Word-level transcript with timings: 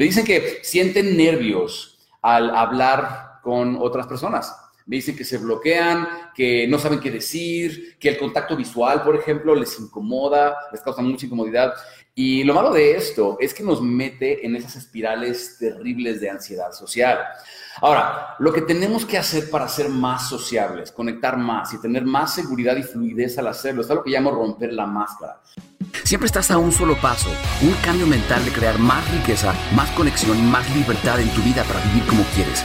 Me 0.00 0.06
dicen 0.06 0.24
que 0.24 0.60
sienten 0.62 1.14
nervios 1.14 2.08
al 2.22 2.56
hablar 2.56 3.40
con 3.42 3.76
otras 3.76 4.06
personas. 4.06 4.50
Me 4.86 4.96
dicen 4.96 5.14
que 5.14 5.26
se 5.26 5.36
bloquean, 5.36 6.08
que 6.34 6.66
no 6.66 6.78
saben 6.78 7.00
qué 7.00 7.10
decir, 7.10 7.98
que 7.98 8.08
el 8.08 8.16
contacto 8.16 8.56
visual, 8.56 9.02
por 9.02 9.14
ejemplo, 9.14 9.54
les 9.54 9.78
incomoda, 9.78 10.56
les 10.72 10.80
causa 10.80 11.02
mucha 11.02 11.26
incomodidad. 11.26 11.74
Y 12.22 12.44
lo 12.44 12.52
malo 12.52 12.70
de 12.70 12.98
esto 12.98 13.38
es 13.40 13.54
que 13.54 13.62
nos 13.62 13.80
mete 13.80 14.44
en 14.44 14.54
esas 14.54 14.76
espirales 14.76 15.56
terribles 15.58 16.20
de 16.20 16.28
ansiedad 16.28 16.70
social. 16.70 17.18
Ahora, 17.80 18.36
lo 18.38 18.52
que 18.52 18.60
tenemos 18.60 19.06
que 19.06 19.16
hacer 19.16 19.48
para 19.48 19.66
ser 19.68 19.88
más 19.88 20.28
sociables, 20.28 20.92
conectar 20.92 21.38
más 21.38 21.72
y 21.72 21.80
tener 21.80 22.04
más 22.04 22.34
seguridad 22.34 22.76
y 22.76 22.82
fluidez 22.82 23.38
al 23.38 23.46
hacerlo, 23.46 23.80
es 23.80 23.90
algo 23.90 24.04
que 24.04 24.10
llamo 24.10 24.32
romper 24.32 24.74
la 24.74 24.84
máscara. 24.84 25.40
Siempre 26.04 26.26
estás 26.26 26.50
a 26.50 26.58
un 26.58 26.72
solo 26.72 26.96
paso, 27.00 27.30
un 27.62 27.72
cambio 27.84 28.06
mental 28.06 28.44
de 28.44 28.52
crear 28.52 28.78
más 28.78 29.08
riqueza, 29.12 29.54
más 29.74 29.90
conexión 29.92 30.38
y 30.38 30.42
más 30.42 30.68
libertad 30.74 31.20
en 31.20 31.30
tu 31.30 31.40
vida 31.40 31.64
para 31.64 31.80
vivir 31.86 32.04
como 32.06 32.22
quieres. 32.34 32.64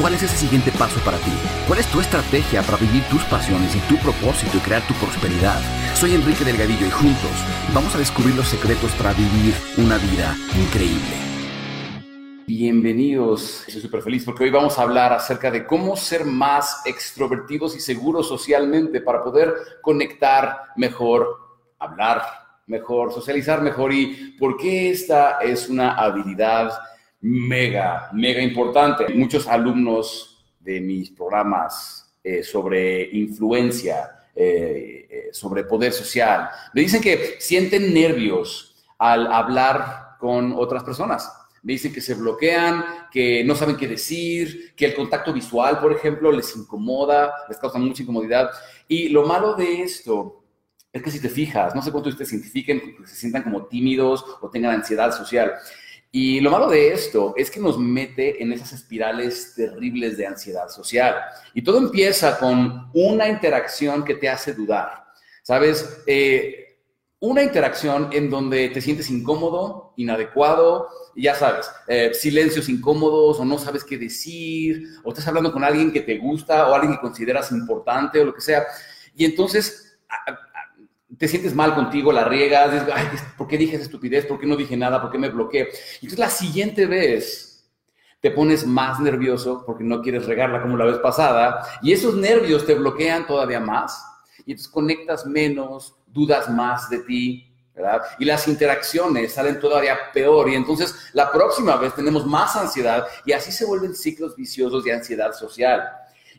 ¿Cuál 0.00 0.14
es 0.14 0.22
ese 0.22 0.36
siguiente 0.36 0.72
paso 0.72 0.98
para 1.04 1.18
ti? 1.18 1.30
¿Cuál 1.66 1.78
es 1.78 1.86
tu 1.86 2.00
estrategia 2.00 2.62
para 2.62 2.78
vivir 2.78 3.02
tus 3.04 3.22
pasiones 3.24 3.74
y 3.74 3.78
tu 3.80 3.96
propósito 3.98 4.56
y 4.56 4.60
crear 4.60 4.86
tu 4.86 4.94
prosperidad? 4.94 5.60
Soy 5.94 6.14
Enrique 6.14 6.44
Delgadillo 6.44 6.86
y 6.86 6.90
juntos 6.90 7.30
vamos 7.72 7.94
a 7.94 7.98
descubrir 7.98 8.34
los 8.34 8.48
secretos 8.48 8.89
para 8.98 9.12
vivir 9.12 9.54
una 9.78 9.98
vida 9.98 10.36
increíble. 10.58 11.30
Bienvenidos, 12.46 13.64
estoy 13.66 13.82
súper 13.82 14.02
feliz 14.02 14.24
porque 14.24 14.44
hoy 14.44 14.50
vamos 14.50 14.78
a 14.78 14.82
hablar 14.82 15.12
acerca 15.12 15.50
de 15.50 15.66
cómo 15.66 15.96
ser 15.96 16.24
más 16.24 16.82
extrovertidos 16.84 17.76
y 17.76 17.80
seguros 17.80 18.28
socialmente 18.28 19.00
para 19.00 19.22
poder 19.22 19.54
conectar 19.82 20.66
mejor, 20.76 21.36
hablar 21.78 22.22
mejor, 22.66 23.12
socializar 23.12 23.62
mejor 23.62 23.92
y 23.92 24.36
por 24.38 24.56
qué 24.56 24.90
esta 24.90 25.40
es 25.40 25.68
una 25.68 25.94
habilidad 25.94 26.72
mega, 27.20 28.08
mega 28.12 28.40
importante. 28.40 29.12
Muchos 29.14 29.46
alumnos 29.46 30.44
de 30.58 30.80
mis 30.80 31.10
programas 31.10 32.12
eh, 32.22 32.42
sobre 32.42 33.10
influencia, 33.12 34.10
eh, 34.34 35.06
eh, 35.10 35.28
sobre 35.32 35.64
poder 35.64 35.92
social, 35.92 36.48
me 36.74 36.82
dicen 36.82 37.00
que 37.00 37.36
sienten 37.38 37.92
nervios 37.92 38.69
al 39.00 39.32
hablar 39.32 40.16
con 40.18 40.52
otras 40.52 40.84
personas. 40.84 41.32
Me 41.62 41.72
dicen 41.72 41.92
que 41.92 42.02
se 42.02 42.14
bloquean, 42.14 42.84
que 43.10 43.42
no 43.44 43.54
saben 43.54 43.76
qué 43.76 43.88
decir, 43.88 44.74
que 44.76 44.86
el 44.86 44.94
contacto 44.94 45.32
visual, 45.32 45.80
por 45.80 45.92
ejemplo, 45.92 46.30
les 46.30 46.54
incomoda, 46.54 47.32
les 47.48 47.58
causa 47.58 47.78
mucha 47.78 48.02
incomodidad. 48.02 48.50
Y 48.86 49.08
lo 49.08 49.26
malo 49.26 49.54
de 49.54 49.82
esto 49.82 50.44
es 50.92 51.02
que 51.02 51.10
si 51.10 51.20
te 51.20 51.30
fijas, 51.30 51.74
no 51.74 51.82
sé 51.82 51.90
cuánto 51.90 52.10
ustedes 52.10 52.28
se 52.28 52.36
identifiquen, 52.36 52.96
se 53.06 53.14
sientan 53.14 53.42
como 53.42 53.66
tímidos 53.66 54.24
o 54.42 54.50
tengan 54.50 54.74
ansiedad 54.74 55.12
social. 55.16 55.54
Y 56.12 56.40
lo 56.40 56.50
malo 56.50 56.68
de 56.68 56.92
esto 56.92 57.32
es 57.36 57.50
que 57.50 57.60
nos 57.60 57.78
mete 57.78 58.42
en 58.42 58.52
esas 58.52 58.72
espirales 58.72 59.54
terribles 59.56 60.18
de 60.18 60.26
ansiedad 60.26 60.68
social. 60.68 61.14
Y 61.54 61.62
todo 61.62 61.78
empieza 61.78 62.38
con 62.38 62.90
una 62.92 63.28
interacción 63.28 64.04
que 64.04 64.16
te 64.16 64.28
hace 64.28 64.52
dudar. 64.52 65.04
¿Sabes? 65.42 66.02
Eh, 66.06 66.59
una 67.20 67.42
interacción 67.42 68.08
en 68.12 68.30
donde 68.30 68.70
te 68.70 68.80
sientes 68.80 69.10
incómodo, 69.10 69.92
inadecuado, 69.96 70.88
ya 71.14 71.34
sabes, 71.34 71.70
eh, 71.86 72.12
silencios 72.14 72.70
incómodos 72.70 73.38
o 73.38 73.44
no 73.44 73.58
sabes 73.58 73.84
qué 73.84 73.98
decir, 73.98 74.86
o 75.04 75.10
estás 75.10 75.28
hablando 75.28 75.52
con 75.52 75.62
alguien 75.62 75.92
que 75.92 76.00
te 76.00 76.16
gusta 76.16 76.68
o 76.68 76.74
alguien 76.74 76.94
que 76.94 77.00
consideras 77.00 77.52
importante 77.52 78.20
o 78.20 78.24
lo 78.24 78.34
que 78.34 78.40
sea. 78.40 78.64
Y 79.14 79.26
entonces 79.26 79.98
te 81.18 81.28
sientes 81.28 81.54
mal 81.54 81.74
contigo, 81.74 82.10
la 82.10 82.24
riegas, 82.24 82.72
dices, 82.72 82.88
Ay, 82.94 83.06
¿por 83.36 83.46
qué 83.46 83.58
dije 83.58 83.76
estupidez? 83.76 84.24
¿Por 84.24 84.40
qué 84.40 84.46
no 84.46 84.56
dije 84.56 84.76
nada? 84.76 85.02
¿Por 85.02 85.10
qué 85.10 85.18
me 85.18 85.28
bloqueé? 85.28 85.68
Y 86.00 86.06
entonces 86.06 86.18
la 86.18 86.30
siguiente 86.30 86.86
vez 86.86 87.70
te 88.20 88.30
pones 88.30 88.66
más 88.66 88.98
nervioso 88.98 89.62
porque 89.66 89.84
no 89.84 90.00
quieres 90.00 90.24
regarla 90.24 90.62
como 90.62 90.78
la 90.78 90.86
vez 90.86 90.98
pasada 90.98 91.66
y 91.82 91.92
esos 91.92 92.14
nervios 92.14 92.64
te 92.64 92.74
bloquean 92.74 93.26
todavía 93.26 93.60
más 93.60 94.02
y 94.46 94.52
entonces 94.52 94.68
conectas 94.72 95.26
menos, 95.26 95.96
dudas 96.12 96.48
más 96.50 96.88
de 96.90 96.98
ti, 97.00 97.52
¿verdad? 97.74 98.02
Y 98.18 98.24
las 98.24 98.46
interacciones 98.48 99.32
salen 99.32 99.60
todavía 99.60 99.96
peor 100.12 100.48
y 100.50 100.54
entonces 100.54 100.94
la 101.12 101.30
próxima 101.30 101.76
vez 101.76 101.94
tenemos 101.94 102.26
más 102.26 102.56
ansiedad 102.56 103.06
y 103.24 103.32
así 103.32 103.52
se 103.52 103.64
vuelven 103.64 103.94
ciclos 103.94 104.36
viciosos 104.36 104.84
de 104.84 104.92
ansiedad 104.92 105.32
social. 105.32 105.82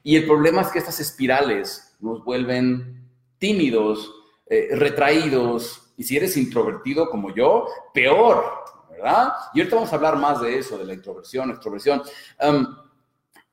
Y 0.04 0.16
el 0.16 0.26
problema 0.26 0.62
es 0.62 0.70
que 0.70 0.80
estas 0.80 1.00
espirales 1.00 1.96
nos 2.00 2.24
vuelven 2.24 3.08
tímidos, 3.38 4.14
eh, 4.48 4.70
retraídos, 4.74 5.94
y 5.98 6.04
si 6.04 6.18
eres 6.18 6.36
introvertido 6.38 7.10
como 7.10 7.34
yo, 7.34 7.68
peor, 7.94 8.44
¿verdad? 8.90 9.34
Y 9.54 9.60
ahorita 9.60 9.76
vamos 9.76 9.94
a 9.94 9.96
hablar 9.96 10.16
más 10.18 10.42
de 10.42 10.58
eso, 10.58 10.78
de 10.78 10.86
la 10.86 10.94
introversión, 10.94 11.52
extroversión. 11.52 12.02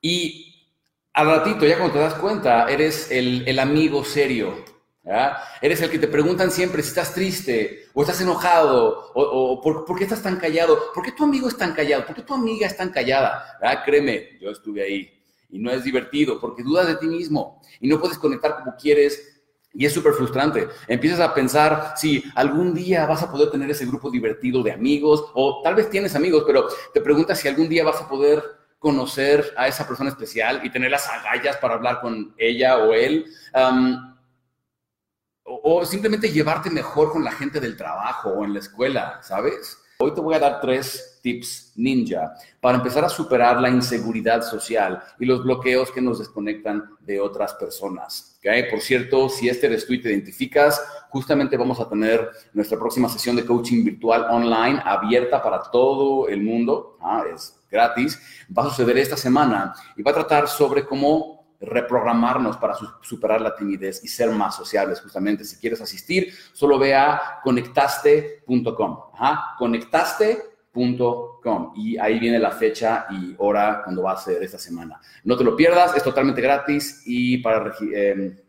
Y 0.01 0.67
al 1.13 1.27
ratito, 1.27 1.65
ya 1.65 1.77
cuando 1.77 1.93
te 1.93 1.99
das 1.99 2.15
cuenta, 2.15 2.67
eres 2.67 3.11
el, 3.11 3.59
amigo 3.59 4.03
serio, 4.03 4.55
¿verdad? 5.03 5.37
Eres 5.61 5.81
el 5.81 5.89
que 5.89 5.99
te 5.99 6.07
preguntan 6.07 6.51
siempre 6.51 6.81
si 6.83 6.89
estás 6.89 7.13
triste 7.13 7.85
o 7.93 8.01
estás 8.01 8.21
enojado 8.21 9.11
o, 9.13 9.61
por, 9.61 9.97
qué 9.97 10.03
estás 10.03 10.21
tan 10.21 10.37
callado, 10.37 10.91
por 10.93 11.03
qué 11.03 11.11
tu 11.11 11.23
amigo 11.23 11.47
es 11.47 11.57
tan 11.57 11.73
callado, 11.73 12.05
por 12.05 12.15
qué 12.15 12.21
tu 12.21 12.33
amiga 12.33 12.67
es 12.67 12.77
tan 12.77 12.89
callada. 12.89 13.57
¿verdad? 13.61 13.83
Créeme, 13.85 14.37
yo 14.39 14.51
estuve 14.51 14.83
ahí 14.83 15.23
y 15.49 15.59
no 15.59 15.71
es 15.71 15.83
divertido 15.83 16.39
porque 16.39 16.63
dudas 16.63 16.87
de 16.87 16.95
ti 16.95 17.07
mismo 17.07 17.61
y 17.79 17.87
no 17.87 17.99
puedes 17.99 18.17
conectar 18.17 18.55
como 18.55 18.75
quieres 18.75 19.39
y 19.73 19.85
es 19.85 19.93
súper 19.93 20.13
frustrante. 20.13 20.67
Empiezas 20.87 21.19
a 21.19 21.33
pensar 21.33 21.93
si 21.95 22.23
algún 22.35 22.73
día 22.73 23.05
vas 23.05 23.23
a 23.23 23.31
poder 23.31 23.51
tener 23.51 23.69
ese 23.69 23.85
grupo 23.85 24.09
divertido 24.09 24.63
de 24.63 24.71
amigos, 24.71 25.25
o 25.33 25.61
tal 25.63 25.75
vez 25.75 25.89
tienes 25.89 26.15
amigos, 26.15 26.43
pero 26.45 26.67
te 26.93 27.01
preguntas 27.01 27.39
si 27.39 27.47
algún 27.47 27.69
día 27.69 27.83
vas 27.83 28.01
a 28.01 28.09
poder 28.09 28.43
conocer 28.79 29.53
a 29.57 29.67
esa 29.67 29.87
persona 29.87 30.09
especial 30.09 30.61
y 30.63 30.71
tener 30.71 30.89
las 30.89 31.07
agallas 31.07 31.57
para 31.57 31.75
hablar 31.75 32.01
con 32.01 32.33
ella 32.37 32.77
o 32.77 32.93
él. 32.93 33.25
O, 35.49 35.85
simplemente 35.85 36.31
llevarte 36.31 36.69
mejor 36.69 37.11
con 37.11 37.23
la 37.23 37.31
gente 37.31 37.59
del 37.59 37.75
trabajo 37.75 38.29
o 38.29 38.45
en 38.45 38.53
la 38.53 38.59
escuela, 38.59 39.19
¿sabes? 39.23 39.77
Hoy 40.01 40.13
te 40.13 40.21
voy 40.21 40.35
a 40.35 40.39
dar 40.39 40.61
tres 40.61 41.19
tips 41.21 41.73
ninja 41.75 42.33
para 42.61 42.77
empezar 42.77 43.03
a 43.03 43.09
superar 43.09 43.59
la 43.59 43.69
inseguridad 43.69 44.41
social 44.43 45.03
y 45.19 45.25
los 45.25 45.43
bloqueos 45.43 45.91
que 45.91 46.01
nos 46.01 46.19
desconectan 46.19 46.91
de 47.01 47.19
otras 47.19 47.53
personas. 47.55 48.37
¿okay? 48.37 48.69
Por 48.69 48.79
cierto, 48.79 49.27
si 49.27 49.49
este 49.49 49.67
eres 49.67 49.85
tú 49.85 49.93
y 49.93 50.01
te 50.01 50.09
identificas, 50.09 50.81
justamente 51.09 51.57
vamos 51.57 51.81
a 51.81 51.89
tener 51.89 52.29
nuestra 52.53 52.79
próxima 52.79 53.09
sesión 53.09 53.35
de 53.35 53.45
coaching 53.45 53.83
virtual 53.83 54.27
online 54.29 54.81
abierta 54.85 55.43
para 55.43 55.61
todo 55.63 56.29
el 56.29 56.43
mundo. 56.43 56.97
¿ah? 57.01 57.23
Es 57.35 57.59
gratis. 57.69 58.21
Va 58.57 58.63
a 58.63 58.69
suceder 58.69 58.97
esta 58.97 59.17
semana 59.17 59.73
y 59.97 60.01
va 60.01 60.11
a 60.11 60.15
tratar 60.15 60.47
sobre 60.47 60.85
cómo 60.85 61.38
reprogramarnos 61.59 62.57
para 62.57 62.75
superar 63.01 63.41
la 63.41 63.55
timidez 63.55 64.03
y 64.03 64.07
ser 64.07 64.31
más 64.31 64.55
sociables, 64.55 65.01
justamente. 65.01 65.43
Si 65.43 65.57
quieres 65.57 65.81
asistir, 65.81 66.33
solo 66.53 66.79
ve 66.79 66.95
a 66.95 67.39
conectaste.com. 67.43 68.99
Conectaste.com. 69.57 71.73
Y 71.75 71.97
ahí 71.97 72.19
viene 72.19 72.39
la 72.39 72.51
fecha 72.51 73.07
y 73.09 73.35
hora 73.37 73.81
cuando 73.83 74.03
va 74.03 74.13
a 74.13 74.17
ser 74.17 74.41
esta 74.43 74.57
semana. 74.57 75.01
No 75.23 75.35
te 75.35 75.43
lo 75.43 75.55
pierdas, 75.55 75.95
es 75.95 76.03
totalmente 76.03 76.41
gratis 76.41 77.03
y 77.05 77.39
para... 77.39 77.73
Eh, 77.93 78.43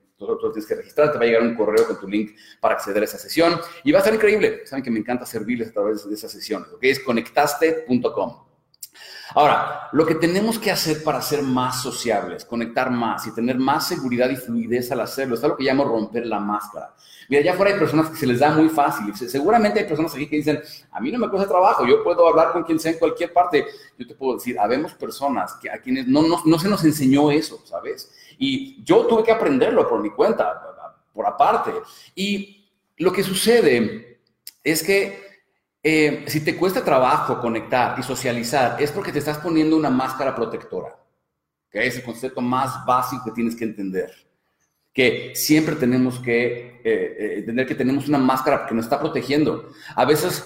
tienes 0.52 0.66
que 0.66 0.74
registrar, 0.74 1.12
te 1.12 1.16
va 1.16 1.24
a 1.24 1.26
llegar 1.26 1.42
un 1.42 1.54
correo 1.54 1.86
con 1.86 1.98
tu 1.98 2.06
link 2.06 2.36
para 2.60 2.74
acceder 2.74 3.02
a 3.02 3.06
esa 3.06 3.16
sesión 3.16 3.58
y 3.84 3.90
va 3.90 4.00
a 4.00 4.02
ser 4.02 4.12
increíble. 4.12 4.66
Saben 4.66 4.84
que 4.84 4.90
me 4.90 4.98
encanta 4.98 5.24
servirles 5.24 5.70
a 5.70 5.72
través 5.72 6.06
de 6.06 6.14
esas 6.14 6.30
sesiones, 6.30 6.68
¿ok? 6.74 6.80
Es 6.82 7.00
conectaste.com. 7.00 8.49
Ahora, 9.34 9.88
lo 9.92 10.04
que 10.06 10.16
tenemos 10.16 10.58
que 10.58 10.70
hacer 10.70 11.02
para 11.04 11.22
ser 11.22 11.42
más 11.42 11.82
sociables, 11.82 12.44
conectar 12.44 12.90
más 12.90 13.26
y 13.26 13.34
tener 13.34 13.58
más 13.58 13.86
seguridad 13.86 14.28
y 14.30 14.36
fluidez 14.36 14.90
al 14.92 15.00
hacerlo, 15.00 15.34
es 15.34 15.44
algo 15.44 15.56
que 15.56 15.64
llamo 15.64 15.84
romper 15.84 16.26
la 16.26 16.40
máscara. 16.40 16.94
Mira, 17.28 17.42
allá 17.42 17.52
afuera 17.52 17.72
hay 17.72 17.78
personas 17.78 18.10
que 18.10 18.16
se 18.16 18.26
les 18.26 18.40
da 18.40 18.50
muy 18.50 18.68
fácil. 18.68 19.14
Seguramente 19.14 19.78
hay 19.78 19.86
personas 19.86 20.12
aquí 20.14 20.28
que 20.28 20.36
dicen, 20.36 20.60
a 20.90 21.00
mí 21.00 21.12
no 21.12 21.18
me 21.18 21.28
cuesta 21.28 21.48
trabajo, 21.48 21.86
yo 21.86 22.02
puedo 22.02 22.26
hablar 22.26 22.52
con 22.52 22.64
quien 22.64 22.80
sea 22.80 22.92
en 22.92 22.98
cualquier 22.98 23.32
parte. 23.32 23.66
Yo 23.96 24.06
te 24.06 24.14
puedo 24.14 24.34
decir, 24.34 24.58
habemos 24.58 24.94
personas 24.94 25.54
que, 25.54 25.70
a 25.70 25.80
quienes 25.80 26.08
no, 26.08 26.22
no, 26.22 26.42
no 26.44 26.58
se 26.58 26.68
nos 26.68 26.82
enseñó 26.84 27.30
eso, 27.30 27.62
¿sabes? 27.64 28.10
Y 28.36 28.82
yo 28.82 29.06
tuve 29.06 29.22
que 29.22 29.30
aprenderlo 29.30 29.88
por 29.88 30.02
mi 30.02 30.10
cuenta, 30.10 30.60
por 31.12 31.26
aparte. 31.26 31.70
Y 32.16 32.68
lo 32.96 33.12
que 33.12 33.22
sucede 33.22 34.18
es 34.64 34.82
que 34.82 35.29
eh, 35.82 36.24
si 36.26 36.44
te 36.44 36.56
cuesta 36.56 36.84
trabajo 36.84 37.40
conectar 37.40 37.98
y 37.98 38.02
socializar, 38.02 38.80
es 38.82 38.90
porque 38.90 39.12
te 39.12 39.18
estás 39.18 39.38
poniendo 39.38 39.76
una 39.76 39.88
máscara 39.88 40.34
protectora, 40.34 40.94
que 41.70 41.86
es 41.86 41.96
el 41.96 42.02
concepto 42.02 42.42
más 42.42 42.84
básico 42.84 43.24
que 43.24 43.30
tienes 43.30 43.56
que 43.56 43.64
entender. 43.64 44.10
Que 44.92 45.32
siempre 45.34 45.76
tenemos 45.76 46.18
que 46.18 46.80
eh, 46.82 46.82
eh, 46.84 47.34
entender 47.38 47.66
que 47.66 47.76
tenemos 47.76 48.08
una 48.08 48.18
máscara 48.18 48.66
que 48.66 48.74
nos 48.74 48.84
está 48.84 48.98
protegiendo. 48.98 49.70
A 49.94 50.04
veces 50.04 50.44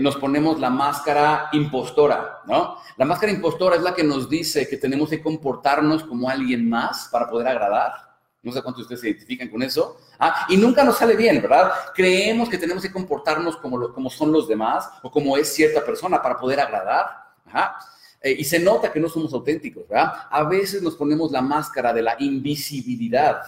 nos 0.00 0.16
ponemos 0.16 0.58
la 0.60 0.70
máscara 0.70 1.48
impostora, 1.52 2.38
¿no? 2.46 2.76
La 2.96 3.04
máscara 3.04 3.32
impostora 3.32 3.76
es 3.76 3.82
la 3.82 3.94
que 3.94 4.04
nos 4.04 4.30
dice 4.30 4.68
que 4.68 4.78
tenemos 4.78 5.10
que 5.10 5.20
comportarnos 5.20 6.04
como 6.04 6.30
alguien 6.30 6.68
más 6.68 7.08
para 7.10 7.28
poder 7.28 7.48
agradar. 7.48 8.05
No 8.46 8.52
sé 8.52 8.62
cuántos 8.62 8.78
de 8.78 8.82
ustedes 8.82 9.00
se 9.00 9.08
identifican 9.08 9.48
con 9.48 9.60
eso. 9.62 9.98
Ah, 10.20 10.46
y 10.48 10.56
nunca 10.56 10.84
nos 10.84 10.96
sale 10.96 11.16
bien, 11.16 11.42
¿verdad? 11.42 11.72
Creemos 11.94 12.48
que 12.48 12.58
tenemos 12.58 12.80
que 12.80 12.92
comportarnos 12.92 13.56
como, 13.56 13.92
como 13.92 14.08
son 14.08 14.30
los 14.30 14.46
demás 14.46 14.88
o 15.02 15.10
como 15.10 15.36
es 15.36 15.52
cierta 15.52 15.84
persona 15.84 16.22
para 16.22 16.38
poder 16.38 16.60
agradar. 16.60 17.06
Ajá. 17.44 17.76
Eh, 18.20 18.36
y 18.38 18.44
se 18.44 18.60
nota 18.60 18.92
que 18.92 19.00
no 19.00 19.08
somos 19.08 19.32
auténticos, 19.34 19.88
¿verdad? 19.88 20.12
A 20.30 20.44
veces 20.44 20.80
nos 20.80 20.94
ponemos 20.94 21.32
la 21.32 21.42
máscara 21.42 21.92
de 21.92 22.02
la 22.02 22.16
invisibilidad. 22.20 23.42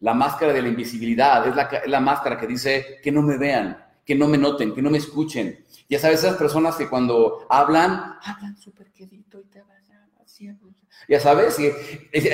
La 0.00 0.14
máscara 0.14 0.54
de 0.54 0.62
la 0.62 0.68
invisibilidad 0.68 1.46
es 1.46 1.54
la, 1.54 1.70
la 1.86 2.00
máscara 2.00 2.38
que 2.38 2.46
dice 2.46 3.00
que 3.02 3.12
no 3.12 3.20
me 3.20 3.36
vean, 3.36 3.84
que 4.06 4.14
no 4.14 4.26
me 4.26 4.38
noten, 4.38 4.74
que 4.74 4.80
no 4.80 4.88
me 4.88 4.98
escuchen. 4.98 5.66
Ya 5.86 5.98
sabes, 5.98 6.20
esas 6.20 6.36
personas 6.36 6.76
que 6.76 6.88
cuando 6.88 7.46
hablan, 7.50 8.16
hablan 8.22 8.56
súper 8.56 8.90
quedito 8.92 9.38
y 9.38 9.44
te 9.44 9.60
así, 9.60 9.87
ya 11.08 11.20
sabes, 11.20 11.58
y, 11.58 11.70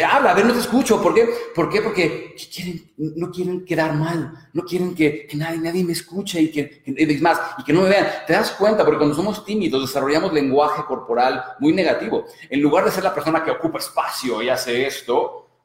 habla, 0.03 0.33
a 0.33 0.35
ver, 0.35 0.47
no 0.47 0.53
te 0.53 0.59
escucho. 0.59 1.01
¿Por 1.01 1.15
qué? 1.15 1.29
¿Por 1.55 1.69
qué? 1.69 1.81
Porque 1.81 2.35
quieren, 2.53 2.93
no 2.97 3.31
quieren 3.31 3.65
quedar 3.65 3.95
mal, 3.95 4.33
no 4.53 4.63
quieren 4.63 4.95
que, 4.95 5.29
nadie, 5.35 5.59
nadie 5.59 5.85
me 5.85 5.93
escuche 5.93 6.41
y 6.41 6.51
que, 6.51 6.83
que, 6.83 7.19
más, 7.21 7.41
y 7.59 7.65
que 7.65 7.73
no 7.73 7.83
me 7.83 7.91
vean. 7.91 8.07
Te 8.27 8.33
das 8.33 8.53
cuenta, 8.53 8.85
porque 8.85 8.99
cuando 8.99 9.15
somos 9.15 9.45
tímidos 9.45 9.83
desarrollamos 9.83 10.33
lenguaje 10.33 10.83
corporal 10.85 11.45
muy 11.61 11.73
negativo. 11.73 12.25
En 12.51 12.61
lugar 12.63 12.85
de 12.85 12.91
ser 12.91 13.05
la 13.05 13.15
persona 13.15 13.45
que 13.45 13.51
ocupa 13.51 13.79
espacio 13.79 14.43
y 14.43 14.49
hace 14.49 14.87
esto, 14.87 15.61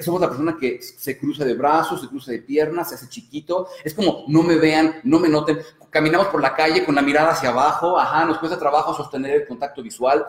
somos 0.00 0.20
la 0.20 0.28
persona 0.28 0.56
que 0.60 0.82
se 0.82 1.18
cruza 1.18 1.44
de 1.44 1.54
brazos, 1.54 2.00
se 2.02 2.08
cruza 2.08 2.32
de 2.32 2.40
piernas, 2.40 2.90
se 2.90 2.96
hace 2.96 3.08
chiquito. 3.08 3.68
Es 3.82 3.94
como 3.94 4.24
no 4.28 4.42
me 4.42 4.56
vean, 4.56 5.00
no 5.04 5.18
me 5.18 5.28
noten. 5.28 5.60
Caminamos 5.88 6.28
por 6.28 6.42
la 6.42 6.54
calle 6.54 6.84
con 6.84 6.94
la 6.94 7.02
mirada 7.02 7.30
hacia 7.30 7.50
abajo, 7.50 7.98
ajá, 7.98 8.24
nos 8.24 8.38
cuesta 8.38 8.58
trabajo 8.58 8.94
sostener 8.94 9.42
el 9.42 9.46
contacto 9.46 9.82
visual 9.82 10.26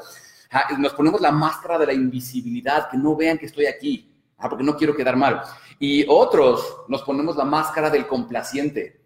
nos 0.78 0.94
ponemos 0.94 1.22
la 1.22 1.32
máscara 1.32 1.78
de 1.78 1.88
la 1.88 1.94
invisibilidad, 1.94 2.90
que 2.90 2.98
no 2.98 3.16
vean 3.16 3.38
que 3.38 3.48
estoy 3.48 3.66
aquí, 3.66 4.12
porque 4.50 4.64
no 4.64 4.76
quiero 4.76 4.96
quedar 4.96 5.16
mal. 5.16 5.42
Y 5.80 6.06
otros 6.08 6.78
nos 6.88 7.04
ponemos 7.04 7.36
la 7.36 7.46
máscara 7.46 7.90
del 7.90 8.08
complaciente. 8.08 9.02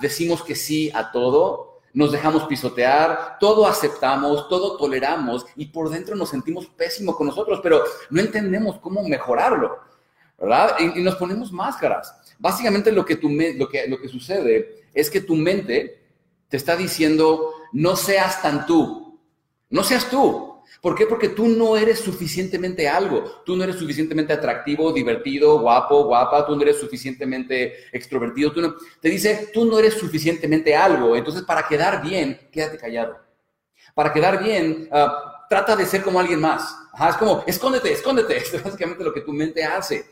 Decimos 0.00 0.42
que 0.42 0.54
sí 0.54 0.90
a 0.94 1.10
todo, 1.10 1.80
nos 1.96 2.12
dejamos 2.12 2.44
pisotear, 2.44 3.38
todo 3.40 3.66
aceptamos, 3.66 4.48
todo 4.50 4.76
toleramos 4.76 5.46
y 5.56 5.66
por 5.66 5.88
dentro 5.88 6.14
nos 6.14 6.28
sentimos 6.28 6.66
pésimo 6.66 7.16
con 7.16 7.26
nosotros, 7.28 7.60
pero 7.62 7.82
no 8.10 8.20
entendemos 8.20 8.78
cómo 8.80 9.02
mejorarlo, 9.02 9.78
¿verdad? 10.38 10.76
Y, 10.78 11.00
nos 11.00 11.16
ponemos 11.16 11.50
máscaras. 11.50 12.14
Básicamente 12.38 12.92
lo 12.92 13.02
que, 13.02 13.16
tu 13.16 13.30
lo, 13.30 13.66
que, 13.70 13.88
lo 13.88 13.98
que 13.98 14.08
sucede 14.08 14.88
es 14.92 15.08
que 15.08 15.22
tu 15.22 15.36
mente 15.36 16.02
te 16.48 16.58
está 16.58 16.76
diciendo, 16.76 17.54
no 17.72 17.96
seas 17.96 18.42
tan 18.42 18.66
tú, 18.66 19.18
no 19.70 19.82
seas 19.82 20.10
tú, 20.10 20.55
¿Por 20.80 20.94
qué? 20.94 21.06
Porque 21.06 21.30
tú 21.30 21.48
no 21.48 21.76
eres 21.76 22.00
suficientemente 22.00 22.88
algo. 22.88 23.42
Tú 23.44 23.56
no 23.56 23.64
eres 23.64 23.76
suficientemente 23.76 24.32
atractivo, 24.32 24.92
divertido, 24.92 25.58
guapo, 25.60 26.04
guapa. 26.04 26.46
Tú 26.46 26.54
no 26.54 26.62
eres 26.62 26.78
suficientemente 26.78 27.86
extrovertido. 27.96 28.52
Tú 28.52 28.76
te 29.00 29.08
dice, 29.08 29.50
tú 29.52 29.64
no 29.64 29.78
eres 29.78 29.94
suficientemente 29.94 30.74
algo. 30.76 31.16
Entonces, 31.16 31.42
para 31.42 31.66
quedar 31.66 32.02
bien, 32.02 32.48
quédate 32.52 32.78
callado. 32.78 33.16
Para 33.94 34.12
quedar 34.12 34.42
bien, 34.42 34.88
ah, 34.92 35.46
trata 35.48 35.74
de 35.76 35.86
ser 35.86 36.02
como 36.02 36.20
alguien 36.20 36.40
más. 36.40 36.76
es 37.08 37.16
como, 37.16 37.44
escóndete, 37.46 37.92
escóndete. 37.92 38.36
Es 38.52 38.62
básicamente 38.62 39.02
lo 39.02 39.12
que 39.12 39.22
tu 39.22 39.32
mente 39.32 39.64
hace. 39.64 40.04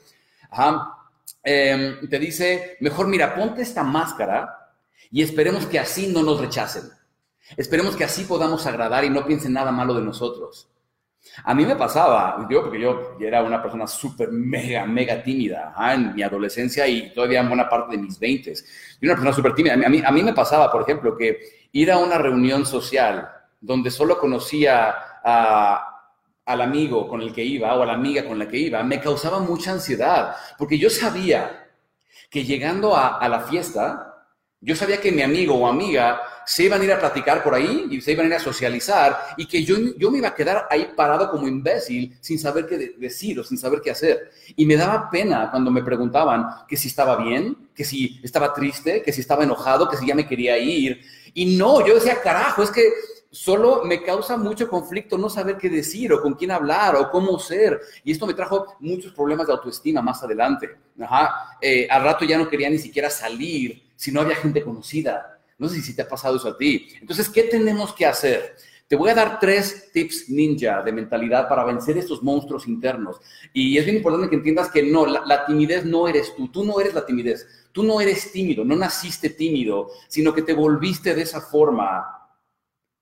Em, 1.43 2.09
te 2.09 2.19
dice, 2.19 2.77
mejor 2.81 3.07
mira, 3.07 3.35
ponte 3.35 3.63
esta 3.63 3.83
máscara 3.83 4.73
y 5.11 5.23
esperemos 5.23 5.67
que 5.67 5.79
así 5.79 6.07
no 6.09 6.23
nos 6.23 6.41
rechacen. 6.41 6.85
Esperemos 7.57 7.97
que 7.97 8.05
así 8.05 8.25
podamos 8.25 8.67
agradar 8.67 9.05
y 9.05 9.11
no 9.11 9.27
piensen 9.27 9.53
nada 9.53 9.71
malo 9.71 9.95
de 9.95 10.03
nosotros. 10.03 10.69
A 11.45 11.55
mí 11.55 11.65
me 11.65 11.75
pasaba, 11.75 12.47
yo, 12.51 12.63
porque 12.63 12.81
yo 12.81 13.17
era 13.19 13.43
una 13.43 13.63
persona 13.63 13.87
súper, 13.87 14.31
mega, 14.31 14.87
mega 14.87 15.23
tímida 15.23 15.75
en 15.93 16.15
mi 16.15 16.23
adolescencia 16.23 16.87
y 16.87 17.13
todavía 17.13 17.41
en 17.41 17.49
buena 17.49 17.69
parte 17.69 17.97
de 17.97 18.03
mis 18.03 18.19
veintes. 18.19 18.63
Yo 19.01 19.07
era 19.07 19.15
una 19.15 19.23
persona 19.23 19.33
súper 19.33 19.55
tímida. 19.55 19.75
A 19.75 19.89
mí, 19.89 20.03
a 20.05 20.11
mí 20.13 20.23
me 20.23 20.33
pasaba, 20.33 20.71
por 20.71 20.83
ejemplo, 20.83 21.17
que 21.17 21.69
ir 21.73 21.91
a 21.91 21.99
una 21.99 22.19
reunión 22.19 22.65
social 22.65 23.29
donde 23.61 23.91
solo 23.91 24.19
conocía 24.19 24.95
al 25.25 26.61
amigo 26.61 27.09
con 27.09 27.23
el 27.23 27.33
que 27.33 27.43
iba 27.43 27.75
o 27.75 27.83
a 27.83 27.87
la 27.87 27.95
amiga 27.95 28.27
con 28.27 28.39
la 28.39 28.47
que 28.47 28.59
iba, 28.59 28.83
me 28.83 29.01
causaba 29.01 29.41
mucha 29.41 29.73
ansiedad, 29.73 30.37
porque 30.59 30.79
yo 30.79 30.91
sabía 30.91 31.71
que 32.31 32.45
llegando 32.45 32.95
a, 32.95 33.17
a 33.17 33.29
la 33.29 33.41
fiesta, 33.41 34.27
yo 34.61 34.77
sabía 34.77 35.01
que 35.01 35.11
mi 35.11 35.23
amigo 35.23 35.55
o 35.55 35.67
amiga 35.67 36.21
se 36.47 36.65
iban 36.65 36.81
a 36.81 36.85
ir 36.85 36.93
a 36.93 36.99
platicar 36.99 37.43
por 37.43 37.55
ahí 37.55 37.87
y 37.91 38.01
se 38.01 38.13
iban 38.13 38.27
a 38.27 38.29
ir 38.29 38.35
a 38.35 38.41
socializar 38.41 39.19
y 39.37 39.47
que 39.47 39.65
yo, 39.65 39.77
yo 39.97 40.11
me 40.11 40.19
iba 40.19 40.29
a 40.29 40.35
quedar 40.35 40.67
ahí 40.71 40.93
parado 40.97 41.31
como 41.31 41.49
imbécil 41.49 42.17
sin 42.21 42.39
saber 42.39 42.67
qué 42.67 42.95
decir 42.99 43.39
o 43.41 43.45
sin 43.45 43.59
saber 43.59 43.81
qué 43.81 43.91
hacer. 43.91 44.31
Y 44.57 44.67
me 44.67 44.77
daba 44.77 45.11
pena 45.11 45.51
cuando 45.51 45.71
me 45.71 45.83
preguntaban 45.83 46.47
que 46.69 46.77
si 46.77 46.89
estaba 46.89 47.17
bien, 47.17 47.69
que 47.75 47.85
si 47.85 48.21
estaba 48.23 48.53
triste, 48.53 49.03
que 49.03 49.13
si 49.13 49.21
estaba 49.21 49.45
enojado, 49.45 49.89
que 49.89 49.97
si 49.97 50.07
ya 50.07 50.15
me 50.15 50.27
quería 50.27 50.59
ir. 50.59 51.01
Y 51.33 51.57
no, 51.57 51.85
yo 51.87 51.95
decía, 51.95 52.21
carajo, 52.23 52.63
es 52.63 52.71
que 52.71 52.83
solo 53.35 53.83
me 53.85 54.03
causa 54.03 54.37
mucho 54.37 54.69
conflicto 54.69 55.19
no 55.19 55.29
saber 55.29 55.59
qué 55.59 55.69
decir 55.69 56.13
o 56.13 56.23
con 56.23 56.35
quién 56.35 56.53
hablar 56.53 56.95
o 56.95 57.11
cómo 57.11 57.39
ser. 57.39 57.81
Y 58.05 58.13
esto 58.13 58.27
me 58.27 58.35
trajo 58.35 58.77
muchos 58.79 59.13
problemas 59.13 59.49
de 59.49 59.53
autoestima 59.55 60.01
más 60.01 60.23
adelante. 60.23 60.71
Ajá. 61.01 61.57
Eh, 61.61 61.89
al 61.91 62.05
rato 62.05 62.25
ya 62.25 62.39
no 62.39 62.49
quería 62.49 62.71
ni 62.71 62.79
siquiera 62.79 63.11
salir 63.11 63.83
si 63.97 64.13
no 64.13 64.21
había 64.21 64.37
gente 64.37 64.63
conocida. 64.63 65.41
No 65.65 65.71
sé 65.71 65.81
si 65.81 65.97
te 65.97 66.03
ha 66.03 66.09
pasado 66.09 66.37
eso 66.37 66.49
a 66.49 66.57
ti. 66.59 66.89
Entonces, 67.01 67.29
¿qué 67.31 67.45
tenemos 67.45 67.95
que 67.95 68.05
hacer? 68.05 68.55
Te 68.87 68.97
voy 68.97 69.09
a 69.09 69.15
dar 69.15 69.41
tres 69.41 69.91
tips 69.93 70.29
ninja 70.29 70.83
de 70.83 70.93
mentalidad 70.93 71.49
para 71.49 71.65
vencer 71.65 71.97
estos 71.97 72.23
monstruos 72.23 72.69
internos. 72.69 73.17
Y 73.55 73.79
es 73.79 73.85
bien 73.85 73.97
importante 73.97 74.29
que 74.29 74.37
entiendas 74.37 74.71
que 74.71 74.83
no, 74.83 75.07
la, 75.07 75.47
timidez 75.47 75.87
no 75.87 76.07
eres 76.07 76.37
tú, 76.37 76.49
tú 76.49 76.65
no 76.65 76.79
eres 76.79 76.93
la 76.93 77.07
timidez, 77.07 77.49
tú 77.73 77.83
no 77.83 77.99
eres 77.99 78.31
tímido, 78.31 78.63
no 78.63 78.77
naciste 78.77 79.31
tímido, 79.31 79.89
sino 80.07 80.35
que 80.35 80.43
te 80.43 80.53
volviste 80.53 81.15
de 81.15 81.23
esa 81.23 81.41
forma 81.41 82.07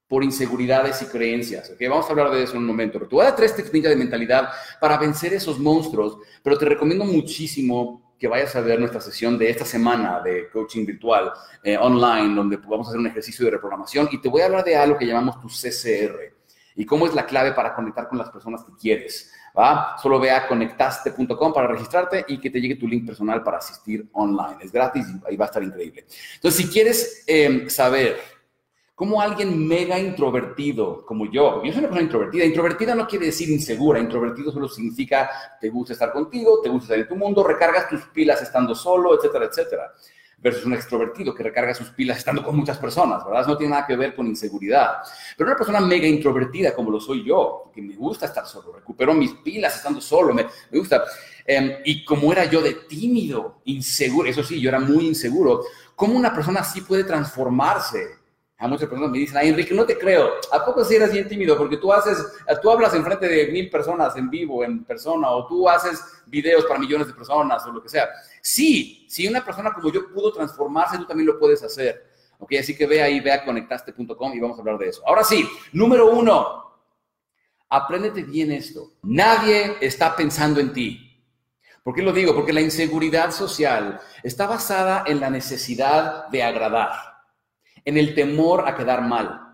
por 0.06 0.22
inseguridades 0.22 1.02
y 1.02 1.06
creencias. 1.06 1.68
¿okay? 1.70 1.88
Vamos 1.88 2.06
a 2.06 2.10
hablar 2.10 2.30
de 2.30 2.44
eso 2.44 2.52
en 2.52 2.58
un 2.58 2.66
momento. 2.66 2.98
Pero 3.00 3.08
te 3.08 3.16
voy 3.16 3.22
a 3.24 3.28
dar 3.30 3.36
tres 3.36 3.56
tips 3.56 3.72
ninja 3.72 3.88
de 3.88 3.96
mentalidad 3.96 4.50
para 4.80 4.98
vencer 4.98 5.34
esos 5.34 5.58
monstruos, 5.58 6.18
pero 6.44 6.56
te 6.56 6.64
recomiendo 6.64 7.04
muchísimo 7.04 8.11
que 8.22 8.28
vayas 8.28 8.54
a 8.54 8.60
ver 8.60 8.78
nuestra 8.78 9.00
sesión 9.00 9.36
de 9.36 9.50
esta 9.50 9.64
semana 9.64 10.20
de 10.20 10.48
coaching 10.48 10.86
virtual 10.86 11.32
eh, 11.60 11.76
online, 11.76 12.36
donde 12.36 12.56
vamos 12.56 12.86
a 12.86 12.90
hacer 12.90 13.00
un 13.00 13.08
ejercicio 13.08 13.44
de 13.44 13.50
reprogramación 13.50 14.08
y 14.12 14.18
te 14.18 14.28
voy 14.28 14.42
a 14.42 14.44
hablar 14.44 14.62
de 14.62 14.76
algo 14.76 14.96
que 14.96 15.04
llamamos 15.04 15.40
tu 15.40 15.48
CCR 15.48 16.32
y 16.76 16.86
cómo 16.86 17.08
es 17.08 17.14
la 17.14 17.26
clave 17.26 17.50
para 17.50 17.74
conectar 17.74 18.06
con 18.08 18.18
las 18.18 18.30
personas 18.30 18.62
que 18.62 18.70
quieres. 18.80 19.32
¿va? 19.58 19.96
Solo 20.00 20.20
ve 20.20 20.30
a 20.30 20.46
conectaste.com 20.46 21.52
para 21.52 21.66
registrarte 21.66 22.24
y 22.28 22.38
que 22.38 22.48
te 22.48 22.60
llegue 22.60 22.76
tu 22.76 22.86
link 22.86 23.04
personal 23.04 23.42
para 23.42 23.58
asistir 23.58 24.08
online. 24.12 24.58
Es 24.60 24.70
gratis 24.70 25.04
y 25.28 25.36
va 25.36 25.46
a 25.46 25.48
estar 25.48 25.64
increíble. 25.64 26.06
Entonces, 26.36 26.64
si 26.64 26.72
quieres 26.72 27.24
eh, 27.26 27.68
saber 27.68 28.20
como 28.94 29.20
alguien 29.20 29.66
mega 29.66 29.98
introvertido 29.98 31.04
como 31.06 31.24
yo, 31.26 31.62
yo 31.64 31.72
soy 31.72 31.78
una 31.78 31.88
persona 31.88 32.02
introvertida, 32.02 32.44
introvertida 32.44 32.94
no 32.94 33.06
quiere 33.06 33.26
decir 33.26 33.48
insegura, 33.50 33.98
introvertido 33.98 34.52
solo 34.52 34.68
significa 34.68 35.30
te 35.60 35.70
gusta 35.70 35.94
estar 35.94 36.12
contigo, 36.12 36.60
te 36.62 36.68
gusta 36.68 36.84
estar 36.94 36.98
en 36.98 37.08
tu 37.08 37.16
mundo, 37.16 37.42
recargas 37.42 37.88
tus 37.88 38.02
pilas 38.06 38.42
estando 38.42 38.74
solo, 38.74 39.16
etcétera, 39.16 39.46
etcétera. 39.46 39.92
Versus 40.38 40.64
un 40.66 40.74
extrovertido 40.74 41.32
que 41.32 41.44
recarga 41.44 41.72
sus 41.72 41.90
pilas 41.90 42.18
estando 42.18 42.42
con 42.42 42.56
muchas 42.56 42.76
personas, 42.76 43.24
¿verdad? 43.24 43.46
No 43.46 43.56
tiene 43.56 43.70
nada 43.70 43.86
que 43.86 43.94
ver 43.94 44.12
con 44.12 44.26
inseguridad. 44.26 44.96
Pero 45.36 45.48
una 45.48 45.56
persona 45.56 45.80
mega 45.80 46.06
introvertida 46.06 46.74
como 46.74 46.90
lo 46.90 46.98
soy 46.98 47.24
yo, 47.24 47.70
que 47.72 47.80
me 47.80 47.94
gusta 47.94 48.26
estar 48.26 48.44
solo, 48.44 48.72
recupero 48.72 49.14
mis 49.14 49.34
pilas 49.34 49.76
estando 49.76 50.00
solo, 50.00 50.34
me, 50.34 50.44
me 50.70 50.78
gusta. 50.78 51.04
Em, 51.46 51.76
y 51.84 52.04
como 52.04 52.32
era 52.32 52.44
yo 52.46 52.60
de 52.60 52.74
tímido, 52.74 53.62
inseguro, 53.66 54.28
eso 54.28 54.42
sí, 54.42 54.60
yo 54.60 54.68
era 54.68 54.80
muy 54.80 55.06
inseguro, 55.06 55.62
¿cómo 55.94 56.14
una 56.14 56.34
persona 56.34 56.60
así 56.60 56.80
puede 56.80 57.04
transformarse 57.04 58.21
a 58.62 58.68
muchas 58.68 58.88
personas 58.88 59.10
me 59.10 59.18
dicen, 59.18 59.38
ay, 59.38 59.48
Enrique, 59.48 59.74
no 59.74 59.84
te 59.84 59.98
creo. 59.98 60.34
¿A 60.52 60.64
poco 60.64 60.84
si 60.84 60.94
eres 60.94 61.12
bien 61.12 61.26
tímido? 61.26 61.58
Porque 61.58 61.78
tú 61.78 61.92
haces, 61.92 62.24
tú 62.62 62.70
hablas 62.70 62.94
en 62.94 63.02
frente 63.04 63.26
de 63.26 63.48
mil 63.48 63.68
personas 63.68 64.16
en 64.16 64.30
vivo, 64.30 64.62
en 64.62 64.84
persona, 64.84 65.30
o 65.30 65.48
tú 65.48 65.68
haces 65.68 66.00
videos 66.26 66.64
para 66.66 66.78
millones 66.78 67.08
de 67.08 67.12
personas, 67.12 67.66
o 67.66 67.72
lo 67.72 67.82
que 67.82 67.88
sea. 67.88 68.08
Sí, 68.40 69.04
si 69.08 69.26
una 69.26 69.44
persona 69.44 69.72
como 69.72 69.90
yo 69.90 70.08
pudo 70.12 70.32
transformarse, 70.32 70.96
tú 70.96 71.06
también 71.06 71.26
lo 71.26 71.40
puedes 71.40 71.60
hacer. 71.64 72.08
Ok, 72.38 72.52
así 72.60 72.76
que 72.76 72.86
ve 72.86 73.02
ahí, 73.02 73.18
ve 73.18 73.32
a 73.32 73.44
conectaste.com 73.44 74.32
y 74.32 74.38
vamos 74.38 74.58
a 74.58 74.60
hablar 74.60 74.78
de 74.78 74.90
eso. 74.90 75.02
Ahora 75.08 75.24
sí, 75.24 75.44
número 75.72 76.12
uno, 76.12 76.78
apréndete 77.68 78.22
bien 78.22 78.52
esto. 78.52 78.92
Nadie 79.02 79.76
está 79.80 80.14
pensando 80.14 80.60
en 80.60 80.72
ti. 80.72 81.20
¿Por 81.82 81.96
qué 81.96 82.02
lo 82.02 82.12
digo? 82.12 82.32
Porque 82.32 82.52
la 82.52 82.60
inseguridad 82.60 83.32
social 83.32 84.00
está 84.22 84.46
basada 84.46 85.02
en 85.04 85.18
la 85.18 85.30
necesidad 85.30 86.28
de 86.28 86.44
agradar 86.44 87.11
en 87.84 87.96
el 87.96 88.14
temor 88.14 88.68
a 88.68 88.76
quedar 88.76 89.02
mal. 89.02 89.52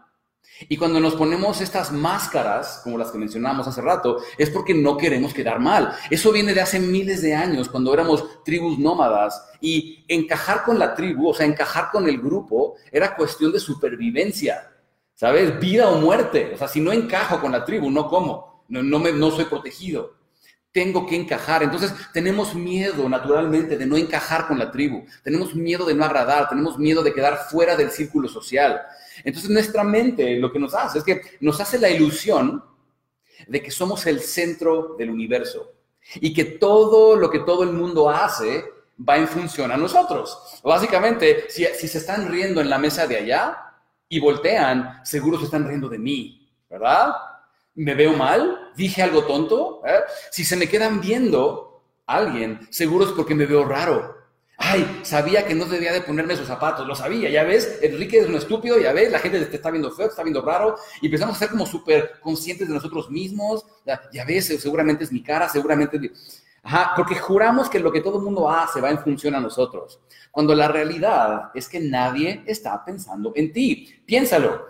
Y 0.68 0.76
cuando 0.76 0.98
nos 0.98 1.14
ponemos 1.14 1.60
estas 1.60 1.92
máscaras, 1.92 2.80
como 2.82 2.98
las 2.98 3.10
que 3.10 3.18
mencionamos 3.18 3.68
hace 3.68 3.80
rato, 3.80 4.18
es 4.36 4.50
porque 4.50 4.74
no 4.74 4.96
queremos 4.96 5.32
quedar 5.32 5.60
mal. 5.60 5.94
Eso 6.10 6.32
viene 6.32 6.52
de 6.52 6.60
hace 6.60 6.80
miles 6.80 7.22
de 7.22 7.34
años, 7.34 7.68
cuando 7.68 7.94
éramos 7.94 8.42
tribus 8.44 8.78
nómadas. 8.78 9.40
Y 9.60 10.04
encajar 10.08 10.64
con 10.64 10.78
la 10.78 10.94
tribu, 10.94 11.28
o 11.28 11.34
sea, 11.34 11.46
encajar 11.46 11.90
con 11.92 12.08
el 12.08 12.18
grupo, 12.20 12.74
era 12.90 13.14
cuestión 13.14 13.52
de 13.52 13.60
supervivencia. 13.60 14.72
¿Sabes? 15.14 15.58
Vida 15.60 15.88
o 15.88 16.00
muerte. 16.00 16.52
O 16.54 16.56
sea, 16.56 16.68
si 16.68 16.80
no 16.80 16.92
encajo 16.92 17.40
con 17.40 17.52
la 17.52 17.64
tribu, 17.64 17.90
no 17.90 18.08
como. 18.08 18.64
No, 18.68 18.98
me, 18.98 19.12
no 19.12 19.30
soy 19.30 19.44
protegido. 19.46 20.17
Tengo 20.78 21.04
que 21.06 21.16
encajar. 21.16 21.64
Entonces 21.64 21.92
tenemos 22.12 22.54
miedo 22.54 23.08
naturalmente 23.08 23.76
de 23.76 23.84
no 23.84 23.96
encajar 23.96 24.46
con 24.46 24.60
la 24.60 24.70
tribu, 24.70 25.04
tenemos 25.24 25.52
miedo 25.56 25.84
de 25.84 25.94
no 25.94 26.04
agradar, 26.04 26.48
tenemos 26.48 26.78
miedo 26.78 27.02
de 27.02 27.12
quedar 27.12 27.48
fuera 27.50 27.74
del 27.74 27.90
círculo 27.90 28.28
social. 28.28 28.80
Entonces 29.24 29.50
nuestra 29.50 29.82
mente 29.82 30.36
lo 30.36 30.52
que 30.52 30.60
nos 30.60 30.74
hace 30.74 30.98
es 30.98 31.04
que 31.04 31.20
nos 31.40 31.60
hace 31.60 31.80
la 31.80 31.90
ilusión 31.90 32.62
de 33.48 33.60
que 33.60 33.72
somos 33.72 34.06
el 34.06 34.20
centro 34.20 34.94
del 34.96 35.10
universo 35.10 35.72
y 36.14 36.32
que 36.32 36.44
todo 36.44 37.16
lo 37.16 37.28
que 37.28 37.40
todo 37.40 37.64
el 37.64 37.72
mundo 37.72 38.08
hace 38.08 38.64
va 38.96 39.16
en 39.16 39.26
función 39.26 39.72
a 39.72 39.76
nosotros. 39.76 40.60
Básicamente, 40.62 41.46
si, 41.48 41.64
se 41.64 41.98
están 41.98 42.30
riendo 42.30 42.60
en 42.60 42.70
la 42.70 42.78
mesa 42.78 43.08
de 43.08 43.16
allá 43.16 43.74
y 44.08 44.20
voltean, 44.20 45.00
seguro 45.04 45.38
se 45.38 45.46
están 45.46 45.66
riendo 45.66 45.88
de 45.88 45.98
mí, 45.98 46.48
¿verdad? 46.70 47.14
¿Me 47.74 47.96
veo 47.96 48.12
mal? 48.12 48.67
¿Dije 48.78 49.02
algo 49.02 49.24
tonto? 49.24 49.82
¿Eh? 49.84 49.98
Si 50.30 50.44
se 50.44 50.56
me 50.56 50.68
quedan 50.68 51.00
viendo 51.00 51.82
alguien, 52.06 52.60
seguro 52.70 53.06
es 53.06 53.10
porque 53.10 53.34
me 53.34 53.44
veo 53.44 53.64
raro. 53.64 54.16
Ay, 54.56 55.00
sabía 55.02 55.44
que 55.44 55.54
no 55.56 55.64
debía 55.64 55.92
de 55.92 56.00
ponerme 56.00 56.34
esos 56.34 56.46
zapatos, 56.46 56.86
lo 56.86 56.94
sabía, 56.94 57.28
ya 57.28 57.42
ves, 57.42 57.80
Enrique 57.82 58.20
es 58.20 58.28
un 58.28 58.36
estúpido, 58.36 58.78
ya 58.78 58.92
ves, 58.92 59.10
la 59.10 59.18
gente 59.18 59.44
te 59.44 59.56
está 59.56 59.72
viendo 59.72 59.90
feo, 59.90 60.06
te 60.06 60.10
está 60.10 60.22
viendo 60.22 60.42
raro, 60.42 60.76
y 61.00 61.06
empezamos 61.06 61.36
a 61.36 61.38
ser 61.38 61.50
como 61.50 61.66
súper 61.66 62.20
conscientes 62.20 62.68
de 62.68 62.74
nosotros 62.74 63.10
mismos, 63.10 63.64
ya, 63.84 64.24
ves, 64.24 64.46
seguramente 64.60 65.04
es 65.04 65.12
mi 65.12 65.22
cara, 65.22 65.48
seguramente... 65.48 66.12
Ajá, 66.62 66.92
porque 66.96 67.14
juramos 67.16 67.68
que 67.68 67.78
lo 67.78 67.90
que 67.90 68.00
todo 68.00 68.18
el 68.18 68.24
mundo 68.24 68.50
hace 68.50 68.80
va 68.80 68.90
en 68.90 68.98
función 68.98 69.34
a 69.34 69.40
nosotros, 69.40 70.00
cuando 70.30 70.54
la 70.54 70.68
realidad 70.68 71.50
es 71.54 71.68
que 71.68 71.80
nadie 71.80 72.42
está 72.46 72.84
pensando 72.84 73.32
en 73.34 73.52
ti. 73.52 74.02
Piénsalo, 74.04 74.66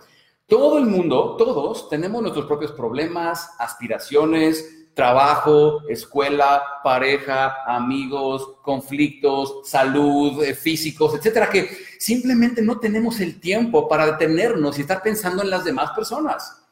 todo 0.49 0.78
el 0.78 0.87
mundo, 0.87 1.37
todos 1.37 1.90
tenemos 1.90 2.23
nuestros 2.23 2.47
propios 2.47 2.73
problemas, 2.73 3.50
aspiraciones, 3.59 4.88
trabajo, 4.95 5.83
escuela, 5.88 6.62
pareja, 6.83 7.62
amigos, 7.67 8.57
conflictos, 8.62 9.61
salud, 9.64 10.43
eh, 10.43 10.55
físicos, 10.55 11.14
etcétera, 11.14 11.50
que 11.50 11.69
simplemente 11.99 12.62
no 12.62 12.81
tenemos 12.81 13.21
el 13.21 13.38
tiempo 13.38 13.87
para 13.87 14.07
detenernos 14.07 14.78
y 14.78 14.81
estar 14.81 15.02
pensando 15.02 15.43
en 15.43 15.50
las 15.50 15.64
demás 15.64 15.90
personas. 15.90 16.64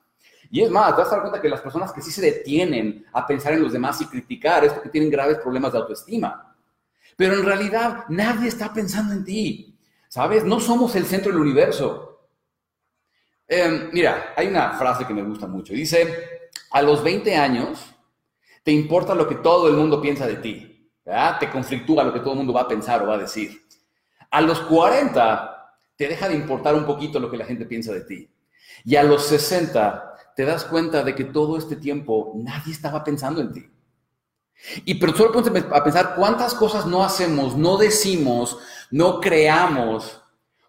Y 0.51 0.63
es 0.63 0.71
más, 0.71 0.97
te 0.97 1.03
vas 1.03 1.09
a 1.09 1.17
dar 1.17 1.21
cuenta 1.21 1.41
que 1.41 1.49
las 1.49 1.61
personas 1.61 1.93
que 1.93 2.01
sí 2.01 2.11
se 2.11 2.23
detienen 2.23 3.05
a 3.13 3.27
pensar 3.27 3.53
en 3.53 3.63
los 3.63 3.73
demás 3.73 4.01
y 4.01 4.07
criticar 4.07 4.65
es 4.65 4.73
porque 4.73 4.89
tienen 4.89 5.11
graves 5.11 5.39
problemas 5.39 5.73
de 5.73 5.79
autoestima. 5.79 6.57
Pero 7.15 7.35
en 7.35 7.45
realidad 7.45 8.05
nadie 8.09 8.49
está 8.49 8.73
pensando 8.73 9.13
en 9.13 9.25
ti. 9.25 9.79
¿Sabes? 10.09 10.45
No 10.45 10.61
somos 10.61 10.97
el 10.97 11.05
centro 11.05 11.31
del 11.31 11.43
universo. 11.43 12.16
Em, 13.49 13.91
mira, 13.93 14.35
hay 14.37 14.49
una 14.49 14.73
frase 14.73 15.07
que 15.07 15.15
me 15.15 15.23
gusta 15.23 15.47
mucho. 15.47 15.73
Dice, 15.73 16.51
a 16.71 16.83
los 16.83 17.03
20 17.03 17.37
años, 17.37 17.95
te 18.63 18.73
importa 18.73 19.15
lo 19.15 19.29
que 19.29 19.37
todo 19.37 19.69
el 19.69 19.75
mundo 19.75 20.01
piensa 20.01 20.27
de 20.27 20.37
ti, 20.37 20.73
Te 21.39 21.51
conflictúa 21.51 22.03
lo 22.03 22.13
que 22.13 22.19
todo 22.19 22.33
el 22.33 22.39
mundo 22.39 22.53
va 22.53 22.63
a 22.63 22.69
pensar 22.69 23.03
o 23.03 23.07
va 23.07 23.15
a 23.15 23.19
decir. 23.19 23.63
A 24.31 24.41
los 24.41 24.59
40 24.63 25.79
te 25.95 26.09
deja 26.09 26.29
de 26.29 26.35
importar 26.35 26.75
un 26.75 26.85
poquito 26.85 27.21
lo 27.21 27.31
que 27.31 27.37
la 27.37 27.45
gente 27.45 27.65
piensa 27.65 27.93
de 27.93 28.01
ti. 28.01 28.29
Y 28.85 28.97
a 28.97 29.05
los 29.05 29.25
60 29.27 30.35
te 30.35 30.45
das 30.45 30.65
cuenta 30.65 31.05
de 31.05 31.15
que 31.15 31.25
todo 31.25 31.57
este 31.57 31.77
tiempo 31.77 32.33
nadie 32.35 32.73
estaba 32.73 33.05
pensando 33.05 33.41
en 33.41 33.53
ti. 33.53 33.71
Y 34.85 34.95
pero 34.95 35.15
solo 35.15 35.33
ponte 35.33 35.51
a 35.71 35.85
pensar 35.85 36.15
cuántas 36.17 36.55
cosas 36.55 36.87
no 36.87 37.05
hacemos, 37.05 37.57
no 37.57 37.77
decimos, 37.77 38.59
no 38.91 39.21
creamos 39.21 40.21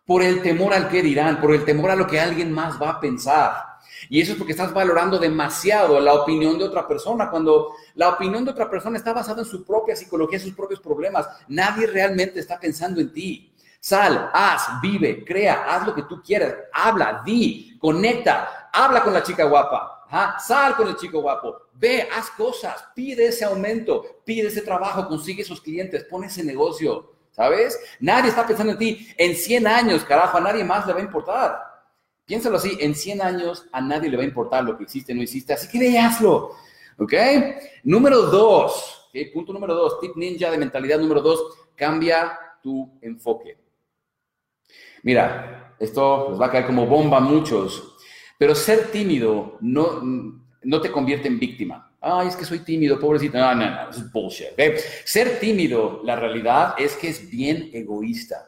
por 0.08 0.24
el 0.24 0.42
temor 0.42 0.74
al 0.74 0.88
que 0.88 1.04
dirán, 1.04 1.42
por 1.42 1.54
el 1.54 1.66
temor 1.66 1.92
a 1.92 1.96
lo 1.96 2.08
que 2.08 2.20
alguien 2.20 2.50
más 2.52 2.82
va 2.82 2.92
a 2.92 3.00
pensar. 3.00 3.78
Y 4.10 4.22
eso 4.22 4.32
es 4.32 4.38
porque 4.38 4.54
estás 4.54 4.74
valorando 4.74 5.20
demasiado 5.20 6.00
la 6.00 6.14
opinión 6.14 6.58
de 6.58 6.64
otra 6.64 6.88
persona, 6.88 7.30
cuando 7.30 7.74
la 7.96 8.10
opinión 8.10 8.46
de 8.46 8.52
otra 8.52 8.70
persona 8.70 8.98
está 8.98 9.12
basada 9.12 9.42
en 9.42 9.48
su 9.48 9.66
propia 9.66 9.98
psicología, 9.98 10.40
sus 10.40 10.54
propios 10.54 10.80
problemas. 10.80 11.28
Nadie 11.50 11.88
realmente 11.88 12.40
está 12.40 12.58
pensando 12.58 13.02
en 13.02 13.12
ti. 13.12 13.54
Sal, 13.82 14.32
haz, 14.34 14.82
vive, 14.82 15.26
crea, 15.26 15.66
haz 15.68 15.86
lo 15.86 15.94
que 15.94 16.04
tú 16.04 16.22
quieras, 16.22 16.56
habla, 16.72 17.22
di, 17.26 17.78
conecta, 17.78 18.70
habla 18.72 19.04
con 19.04 19.14
la 19.14 19.24
chica 19.24 19.44
guapa, 19.44 20.06
sal 20.40 20.76
con 20.76 20.88
el 20.88 20.96
chico 20.96 21.22
guapo, 21.22 21.68
ve, 21.74 22.08
haz 22.16 22.32
cosas, 22.32 22.84
pide 22.96 23.28
ese 23.28 23.46
aumento, 23.46 24.22
pide 24.26 24.48
ese 24.48 24.62
trabajo, 24.62 25.08
consigue 25.08 25.44
esos 25.44 25.62
clientes, 25.62 26.06
pon 26.06 26.24
ese 26.24 26.44
negocio, 26.44 27.16
¿sabes? 27.38 27.79
Nadie 28.00 28.29
está 28.29 28.46
pensando 28.46 28.74
en 28.74 28.79
ti. 28.79 29.08
En 29.15 29.36
100 29.36 29.67
años, 29.67 30.03
carajo, 30.03 30.38
a 30.38 30.41
nadie 30.41 30.63
más 30.63 30.88
le 30.88 30.94
va 30.94 31.00
a 31.00 31.03
importar. 31.03 31.62
Piénsalo 32.25 32.58
así, 32.58 32.77
en 32.82 32.96
100 32.96 33.22
años 33.22 33.67
a 33.72 33.79
nadie 33.79 34.10
le 34.10 34.17
va 34.17 34.24
a 34.24 34.25
importar 34.25 34.63
lo 34.63 34.75
que 34.75 34.84
existe 34.84 35.13
o 35.13 35.15
no 35.15 35.22
existe, 35.22 35.53
así 35.53 35.70
que 35.70 35.79
ve, 35.79 35.98
hazlo. 35.98 36.51
¿Ok? 36.98 37.13
Número 37.84 38.24
dos, 38.24 39.12
punto 39.34 39.53
número 39.53 39.75
dos, 39.75 40.00
tip 40.01 40.15
ninja 40.15 40.50
de 40.50 40.58
mentalidad 40.58 41.00
número 41.00 41.22
dos, 41.22 41.39
cambia 41.75 42.38
tu 42.62 42.98
enfoque. 43.01 43.58
Mira, 45.03 45.75
esto 45.79 46.32
les 46.32 46.41
va 46.41 46.48
a 46.48 46.51
caer 46.51 46.65
como 46.65 46.88
bomba 46.88 47.17
a 47.17 47.22
muchos, 47.22 47.96
pero 48.38 48.56
ser 48.56 48.91
tímido 48.91 49.58
no, 49.62 50.01
no 50.63 50.82
te 50.82 50.91
convierte 50.91 51.27
en 51.27 51.39
víctima. 51.39 51.96
Ay, 52.10 52.30
es 52.30 52.38
que 52.38 52.46
soy 52.46 52.60
tímido, 52.60 52.98
pobrecito. 52.98 53.38
No, 53.38 53.54
no, 53.54 53.70
no, 53.70 53.90
es 53.90 54.12
bullshit. 54.12 54.48
Ser 55.04 55.40
tímido, 55.40 56.02
la 56.06 56.16
realidad 56.16 56.76
es 56.78 56.96
que 56.96 57.10
es 57.10 57.30
bien 57.30 57.70
egoísta. 57.74 58.46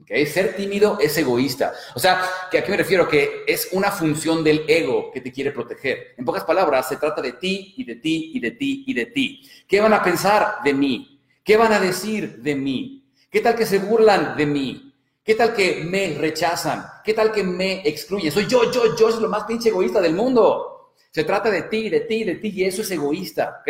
¿Okay? 0.00 0.24
Ser 0.26 0.54
tímido 0.54 0.98
es 1.00 1.16
egoísta. 1.18 1.72
O 1.96 1.98
sea, 1.98 2.22
¿que 2.50 2.58
¿a 2.58 2.64
qué 2.64 2.70
me 2.70 2.76
refiero? 2.76 3.08
Que 3.08 3.42
es 3.48 3.68
una 3.72 3.90
función 3.90 4.44
del 4.44 4.64
ego 4.68 5.10
que 5.12 5.20
te 5.20 5.32
quiere 5.32 5.50
proteger. 5.50 6.14
En 6.16 6.24
pocas 6.24 6.44
palabras, 6.44 6.88
se 6.88 6.96
trata 6.96 7.20
de 7.20 7.32
ti 7.32 7.74
y 7.76 7.84
de 7.84 7.96
ti 7.96 8.30
y 8.34 8.38
de 8.38 8.52
ti 8.52 8.84
y 8.86 8.94
de 8.94 9.06
ti. 9.06 9.50
¿Qué 9.66 9.80
van 9.80 9.92
a 9.92 10.02
pensar 10.02 10.58
de 10.62 10.72
mí? 10.72 11.20
¿Qué 11.42 11.56
van 11.56 11.72
a 11.72 11.80
decir 11.80 12.42
de 12.42 12.54
mí? 12.54 13.10
¿Qué 13.28 13.40
tal 13.40 13.56
que 13.56 13.66
se 13.66 13.78
burlan 13.78 14.36
de 14.36 14.46
mí? 14.46 14.94
¿Qué 15.24 15.34
tal 15.34 15.52
que 15.52 15.82
me 15.84 16.14
rechazan? 16.16 16.84
¿Qué 17.02 17.12
tal 17.12 17.32
que 17.32 17.42
me 17.42 17.80
excluyen? 17.88 18.30
Soy 18.30 18.46
yo, 18.46 18.70
yo, 18.70 18.94
yo, 18.96 19.10
soy 19.10 19.22
lo 19.22 19.28
más 19.28 19.44
pinche 19.44 19.70
egoísta 19.70 20.00
del 20.00 20.14
mundo. 20.14 20.73
Se 21.14 21.22
trata 21.22 21.48
de 21.48 21.62
ti, 21.62 21.88
de 21.88 22.00
ti, 22.00 22.24
de 22.24 22.34
ti 22.34 22.50
y 22.52 22.64
eso 22.64 22.82
es 22.82 22.90
egoísta. 22.90 23.62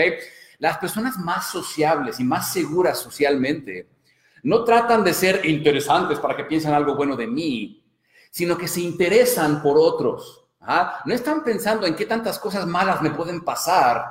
Las 0.61 0.79
personas 0.79 1.19
más 1.19 1.51
sociables 1.51 2.19
y 2.19 2.25
más 2.25 2.51
seguras 2.51 2.99
socialmente 2.99 3.91
no 4.45 4.65
tratan 4.65 5.05
de 5.05 5.13
ser 5.13 5.45
interesantes 5.45 6.19
para 6.21 6.35
que 6.35 6.45
piensen 6.45 6.73
algo 6.73 6.97
bueno 6.97 7.17
de 7.17 7.27
mí, 7.27 7.85
sino 8.31 8.57
que 8.57 8.67
se 8.67 8.81
interesan 8.81 9.61
por 9.63 9.77
otros. 9.77 10.47
¿ah? 10.63 11.03
No 11.05 11.13
están 11.13 11.45
pensando 11.45 11.87
en 11.87 11.95
qué 11.95 12.07
tantas 12.07 12.39
cosas 12.39 12.67
malas 12.67 13.03
me 13.03 13.11
pueden 13.11 13.45
pasar, 13.45 14.07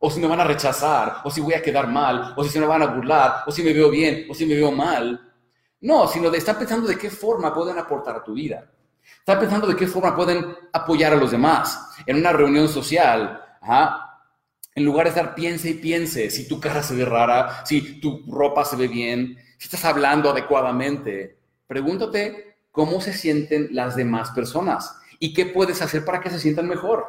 o 0.00 0.10
si 0.10 0.18
me 0.18 0.26
van 0.26 0.40
a 0.40 0.44
rechazar, 0.44 1.18
o 1.22 1.30
si 1.30 1.40
voy 1.40 1.54
a 1.54 1.62
quedar 1.62 1.86
mal, 1.86 2.34
o 2.36 2.42
si 2.42 2.50
se 2.50 2.58
me 2.58 2.66
van 2.66 2.82
a 2.82 2.86
burlar, 2.86 3.44
o 3.46 3.52
si 3.52 3.62
me 3.62 3.72
veo 3.72 3.90
bien, 3.90 4.26
o 4.28 4.34
si 4.34 4.44
me 4.44 4.56
veo 4.56 4.72
mal. 4.72 5.32
No, 5.82 6.08
sino 6.08 6.30
de, 6.30 6.38
están 6.38 6.58
pensando 6.58 6.88
de 6.88 6.98
qué 6.98 7.10
forma 7.10 7.54
pueden 7.54 7.78
aportar 7.78 8.16
a 8.16 8.24
tu 8.24 8.32
vida. 8.34 8.68
Están 9.26 9.40
pensando 9.40 9.66
de 9.66 9.74
qué 9.74 9.88
forma 9.88 10.14
pueden 10.14 10.54
apoyar 10.72 11.12
a 11.12 11.16
los 11.16 11.32
demás. 11.32 11.88
En 12.06 12.18
una 12.18 12.32
reunión 12.32 12.68
social, 12.68 13.42
en 14.72 14.84
lugar 14.84 15.06
de 15.06 15.10
estar 15.10 15.34
piense 15.34 15.70
y 15.70 15.74
piense 15.74 16.30
si 16.30 16.46
tu 16.46 16.60
cara 16.60 16.80
se 16.80 16.94
ve 16.94 17.04
rara, 17.04 17.64
si 17.64 18.00
tu 18.00 18.22
ropa 18.28 18.64
se 18.64 18.76
ve 18.76 18.86
bien, 18.86 19.36
si 19.58 19.64
estás 19.64 19.84
hablando 19.84 20.30
adecuadamente, 20.30 21.38
pregúntate 21.66 22.58
cómo 22.70 23.00
se 23.00 23.12
sienten 23.12 23.70
las 23.72 23.96
demás 23.96 24.30
personas 24.30 24.96
y 25.18 25.34
qué 25.34 25.46
puedes 25.46 25.82
hacer 25.82 26.04
para 26.04 26.20
que 26.20 26.30
se 26.30 26.38
sientan 26.38 26.68
mejor. 26.68 27.04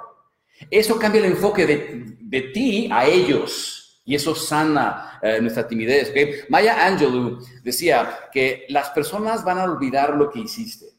Eso 0.71 0.97
cambia 0.97 1.19
el 1.19 1.33
enfoque 1.33 1.67
de, 1.67 2.41
ti 2.51 2.89
a 2.91 3.05
ellos 3.05 4.01
y 4.05 4.15
eso 4.15 4.33
sana 4.33 5.19
eh, 5.21 5.39
nuestra 5.39 5.67
timidez. 5.67 6.11
Maya 6.49 6.83
Angelou 6.83 7.45
decía 7.63 8.29
que 8.31 8.65
las 8.69 8.89
personas 8.89 9.43
van 9.43 9.59
a 9.59 9.65
olvidar 9.65 10.15
lo 10.15 10.31
que 10.31 10.39
hiciste 10.39 10.96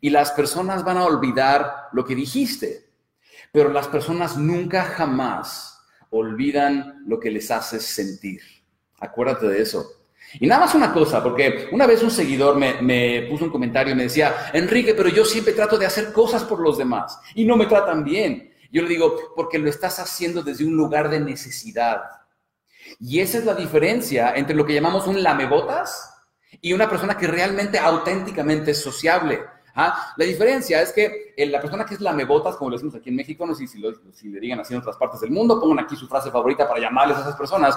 y 0.00 0.10
las 0.10 0.32
personas 0.32 0.84
van 0.84 0.98
a 0.98 1.04
olvidar 1.04 1.88
lo 1.92 2.04
que 2.04 2.14
dijiste, 2.14 2.86
pero 3.52 3.70
las 3.70 3.88
personas 3.88 4.36
nunca 4.36 4.84
jamás 4.84 5.80
olvidan 6.10 7.02
lo 7.06 7.18
que 7.18 7.30
les 7.30 7.50
haces 7.50 7.84
sentir. 7.84 8.40
Acuérdate 9.00 9.48
de 9.48 9.62
eso. 9.62 9.96
Y 10.34 10.46
nada 10.46 10.62
más 10.62 10.74
una 10.74 10.92
cosa, 10.92 11.22
porque 11.22 11.68
una 11.72 11.86
vez 11.86 12.02
un 12.02 12.10
seguidor 12.10 12.56
me, 12.56 13.26
puso 13.28 13.44
un 13.44 13.50
comentario 13.50 13.92
y 13.92 13.96
me 13.96 14.04
decía, 14.04 14.50
Enrique, 14.52 14.94
pero 14.94 15.08
yo 15.08 15.24
siempre 15.24 15.52
trato 15.52 15.78
de 15.78 15.86
hacer 15.86 16.12
cosas 16.12 16.42
por 16.44 16.60
los 16.60 16.78
demás 16.78 17.18
y 17.34 17.44
no 17.44 17.56
me 17.56 17.66
tratan 17.66 18.04
bien. 18.04 18.52
Yo 18.72 18.82
le 18.82 18.88
digo, 18.88 19.16
porque 19.36 19.58
lo 19.58 19.70
estás 19.70 19.98
haciendo 19.98 20.42
desde 20.42 20.64
un 20.64 20.76
lugar 20.76 21.08
de 21.08 21.20
necesidad. 21.20 22.02
Y 23.00 23.20
esa 23.20 23.38
es 23.38 23.44
la 23.44 23.54
diferencia 23.54 24.34
entre 24.34 24.56
lo 24.56 24.66
que 24.66 24.74
llamamos 24.74 25.06
un 25.06 25.22
lamebotas 25.22 26.12
y 26.60 26.72
una 26.72 26.88
persona 26.88 27.16
que 27.16 27.26
realmente 27.26 27.78
auténticamente 27.78 28.72
es 28.72 28.82
sociable. 28.82 29.40
La 29.76 30.24
diferencia 30.24 30.80
es 30.80 30.90
que 30.90 31.34
eh, 31.36 31.46
la 31.46 31.60
persona 31.60 31.84
que 31.84 31.94
es 31.94 32.00
lamebotas, 32.00 32.56
como 32.56 32.70
lo 32.70 32.76
decimos 32.76 32.94
aquí 32.94 33.10
en 33.10 33.16
México, 33.16 33.46
no 33.46 33.54
sé 33.54 33.66
si, 33.66 33.82
si, 34.12 34.28
le 34.28 34.40
digan 34.40 34.60
así 34.60 34.72
en 34.72 34.80
otras 34.80 34.96
partes 34.96 35.20
del 35.20 35.30
mundo, 35.30 35.60
pongan 35.60 35.84
aquí 35.84 35.94
su 35.96 36.08
frase 36.08 36.30
favorita 36.30 36.66
para 36.66 36.80
llamarles 36.80 37.18
a 37.18 37.20
esas 37.20 37.36
personas, 37.36 37.76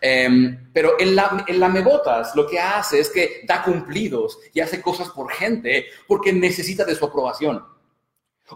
em, 0.00 0.70
pero 0.74 0.98
el, 0.98 1.18
el 1.46 1.58
lamebotas 1.58 2.36
lo 2.36 2.46
que 2.46 2.60
hace 2.60 3.00
es 3.00 3.08
que 3.08 3.44
da 3.46 3.62
cumplidos 3.62 4.38
y 4.52 4.60
hace 4.60 4.82
cosas 4.82 5.08
por 5.08 5.32
gente 5.32 5.86
porque 6.06 6.34
necesita 6.34 6.84
de 6.84 6.94
su 6.94 7.06
aprobación. 7.06 7.64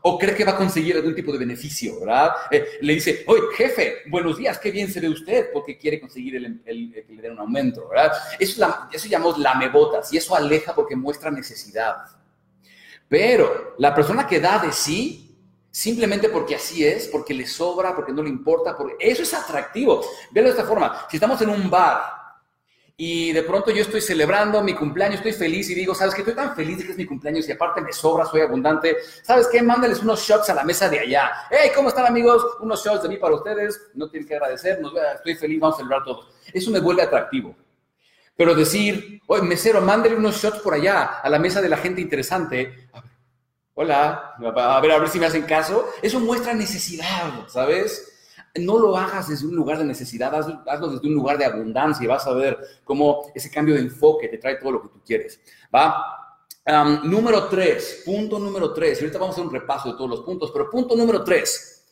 O 0.03 0.19
cree 0.19 0.35
que 0.35 0.45
va 0.45 0.53
a 0.53 0.57
conseguir 0.57 0.97
algún 0.97 1.15
tipo 1.15 1.33
de 1.33 1.39
beneficio, 1.39 2.01
¿verdad? 2.01 2.33
Eh, 2.51 2.65
le 2.81 2.95
dice, 2.95 3.25
oye, 3.27 3.43
jefe, 3.55 3.97
buenos 4.09 4.39
días, 4.39 4.59
qué 4.59 4.71
bien 4.71 4.91
se 4.91 5.01
ve 5.01 5.09
usted, 5.09 5.51
porque 5.53 5.77
quiere 5.77 6.01
conseguir 6.01 6.37
el, 6.37 6.63
le 6.65 7.23
den 7.23 7.33
un 7.33 7.41
aumento, 7.41 7.89
¿verdad? 7.89 8.13
Eso, 8.39 8.67
eso 8.91 9.09
llamamos 9.09 9.39
lamebotas 9.39 10.11
y 10.13 10.17
eso 10.17 10.35
aleja 10.35 10.75
porque 10.75 10.97
muestra 10.97 11.31
necesidad. 11.31 12.22
Pero 13.13 13.75
la 13.77 13.95
persona 13.95 14.27
que 14.27 14.41
da 14.41 14.59
de 14.59 14.73
sí, 14.73 15.39
simplemente 15.71 16.31
porque 16.31 16.55
así 16.55 16.83
es, 16.83 17.09
porque 17.09 17.35
le 17.35 17.47
sobra, 17.47 17.95
porque 17.95 18.11
no 18.11 18.23
le 18.23 18.31
importa, 18.31 18.75
porque 18.75 18.97
eso 18.99 19.23
es 19.23 19.35
atractivo. 19.35 20.03
Véalo 20.31 20.49
de 20.49 20.57
esta 20.57 20.67
forma, 20.67 21.07
si 21.11 21.19
estamos 21.19 21.39
en 21.43 21.51
un 21.51 21.69
bar 21.69 22.01
y 22.97 23.33
de 23.33 23.43
pronto 23.43 23.71
yo 23.71 23.83
estoy 23.83 24.01
celebrando 24.01 24.63
mi 24.63 24.75
cumpleaños, 24.75 25.17
estoy 25.17 25.35
feliz 25.35 25.69
y 25.69 25.75
digo, 25.75 25.95
¿sabes 25.95 26.15
qué? 26.15 26.23
Estoy 26.23 26.35
tan 26.35 26.57
feliz 26.57 26.79
de 26.79 26.85
que 26.87 26.93
es 26.93 26.97
mi 26.97 27.05
cumpleaños 27.05 27.47
y 27.47 27.53
aparte 27.53 27.83
me 27.83 27.93
sobra, 27.93 28.25
soy 28.25 28.41
abundante. 28.41 28.97
¿Sabes 29.23 29.47
qué? 29.49 29.61
Mándales 29.61 30.01
unos 30.01 30.23
shots 30.23 30.49
a 30.49 30.55
la 30.55 30.65
mesa 30.65 30.89
de 30.89 31.01
allá. 31.01 31.33
Hey, 31.51 31.71
¿cómo 31.75 31.91
están 31.91 32.07
amigos? 32.07 32.43
Unos 32.61 32.83
shots 32.83 33.03
de 33.03 33.11
mí 33.11 33.19
para 33.19 33.35
ustedes. 33.35 33.79
No 33.93 34.09
tienen 34.09 34.27
que 34.27 34.37
agradecer, 34.37 34.81
estoy 35.17 35.35
feliz, 35.35 35.61
vamos 35.61 35.75
a 35.75 35.79
celebrar 35.81 36.03
todos. 36.03 36.29
Eso 36.51 36.71
me 36.71 36.81
vuelve 36.81 37.03
atractivo. 37.03 37.55
Pero 38.43 38.57
decir, 38.57 39.21
oye, 39.29 39.43
mesero, 39.43 39.81
mándale 39.81 40.17
unos 40.17 40.43
shots 40.43 40.59
por 40.59 40.75
allá 40.75 41.21
a 41.23 41.31
la 41.31 41.39
mesa 41.39 41.63
de 41.63 41.69
la 41.69 41.77
gente 41.77 42.01
interesante. 42.01 42.89
Hola, 43.75 44.35
a 44.37 44.81
ver, 44.81 44.91
a 44.91 44.99
ver 44.99 45.09
si 45.09 45.21
me 45.21 45.27
hacen 45.27 45.43
caso. 45.43 45.89
Eso 46.03 46.19
muestra 46.19 46.53
necesidad, 46.53 47.47
¿sabes? 47.47 48.09
no 48.57 48.81
lo 48.81 48.97
hagas 48.97 49.29
desde 49.29 49.47
un 49.47 49.55
lugar 49.55 49.79
de 49.79 49.85
necesidad, 49.85 50.35
hazlo, 50.35 50.89
desde 50.89 51.07
un 51.07 51.15
lugar 51.15 51.39
de 51.39 51.45
abundancia 51.45 52.03
y 52.03 52.09
vas 52.09 52.27
a 52.27 52.35
ver 52.35 52.59
cómo 52.83 53.31
ese 53.33 53.49
cambio 53.49 53.77
de 53.77 53.83
enfoque 53.83 54.27
te 54.27 54.39
trae 54.39 54.57
todo 54.57 54.73
lo 54.73 54.83
que 54.83 54.89
tú 54.89 55.01
quieres. 55.07 55.41
¿Va? 55.73 56.05
número 57.05 57.47
tres, 57.47 58.03
punto 58.05 58.41
número 58.41 58.73
tres. 58.73 59.01
Ahorita 59.01 59.19
vamos 59.19 59.37
a 59.37 59.41
hacer 59.41 59.47
un 59.47 59.55
repaso 59.55 59.93
de 59.93 59.95
todos 59.95 60.11
los 60.11 60.21
puntos, 60.23 60.51
pero 60.51 60.69
punto 60.69 60.97
número 60.97 61.23
tres. 61.23 61.85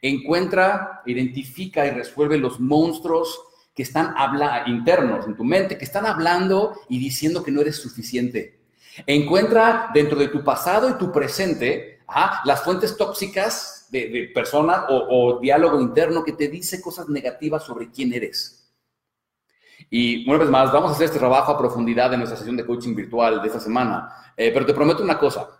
Encuentra, 0.00 1.02
identifica 1.04 1.86
y 1.86 1.90
resuelve 1.90 2.38
los 2.38 2.58
monstruos 2.58 3.47
que 3.78 3.84
están 3.84 4.12
habla 4.16 4.64
internos 4.66 5.24
en 5.24 5.36
tu 5.36 5.44
mente, 5.44 5.78
que 5.78 5.84
están 5.84 6.04
hablando 6.04 6.80
y 6.88 6.98
diciendo 6.98 7.44
que 7.44 7.52
no 7.52 7.60
eres 7.60 7.76
suficiente. 7.76 8.58
Encuentra 9.06 9.92
dentro 9.94 10.18
de 10.18 10.26
tu 10.26 10.42
pasado 10.42 10.90
y 10.90 10.94
tu 10.94 11.12
presente 11.12 12.00
las 12.44 12.64
fuentes 12.64 12.96
tóxicas 12.96 13.86
de, 13.92 14.32
persona 14.34 14.86
o, 14.88 15.38
diálogo 15.38 15.80
interno 15.80 16.24
que 16.24 16.32
te 16.32 16.48
dice 16.48 16.82
cosas 16.82 17.08
negativas 17.08 17.62
sobre 17.62 17.88
quién 17.88 18.12
eres. 18.12 18.68
Y 19.88 20.28
una 20.28 20.38
vez 20.38 20.50
más, 20.50 20.72
vamos 20.72 20.90
a 20.90 20.94
hacer 20.94 21.04
este 21.04 21.20
trabajo 21.20 21.52
a 21.52 21.58
profundidad 21.58 22.12
en 22.12 22.18
nuestra 22.18 22.36
sesión 22.36 22.56
de 22.56 22.66
coaching 22.66 22.96
virtual 22.96 23.40
de 23.40 23.46
esta 23.46 23.60
semana. 23.60 24.12
Eh, 24.36 24.50
pero 24.52 24.66
te 24.66 24.74
prometo 24.74 25.04
una 25.04 25.20
cosa, 25.20 25.50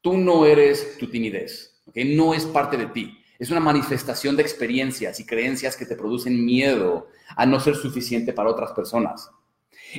tú 0.00 0.16
no 0.16 0.46
eres 0.46 0.96
tu 0.98 1.10
timidez, 1.10 1.82
¿okay? 1.84 2.16
no 2.16 2.32
es 2.32 2.46
parte 2.46 2.76
de 2.76 2.86
ti. 2.86 3.20
Es 3.40 3.50
una 3.50 3.58
manifestación 3.58 4.36
de 4.36 4.42
experiencias 4.42 5.18
y 5.18 5.24
creencias 5.24 5.74
que 5.74 5.86
te 5.86 5.96
producen 5.96 6.44
miedo 6.44 7.08
a 7.34 7.46
no 7.46 7.58
ser 7.58 7.74
suficiente 7.74 8.34
para 8.34 8.50
otras 8.50 8.72
personas. 8.72 9.30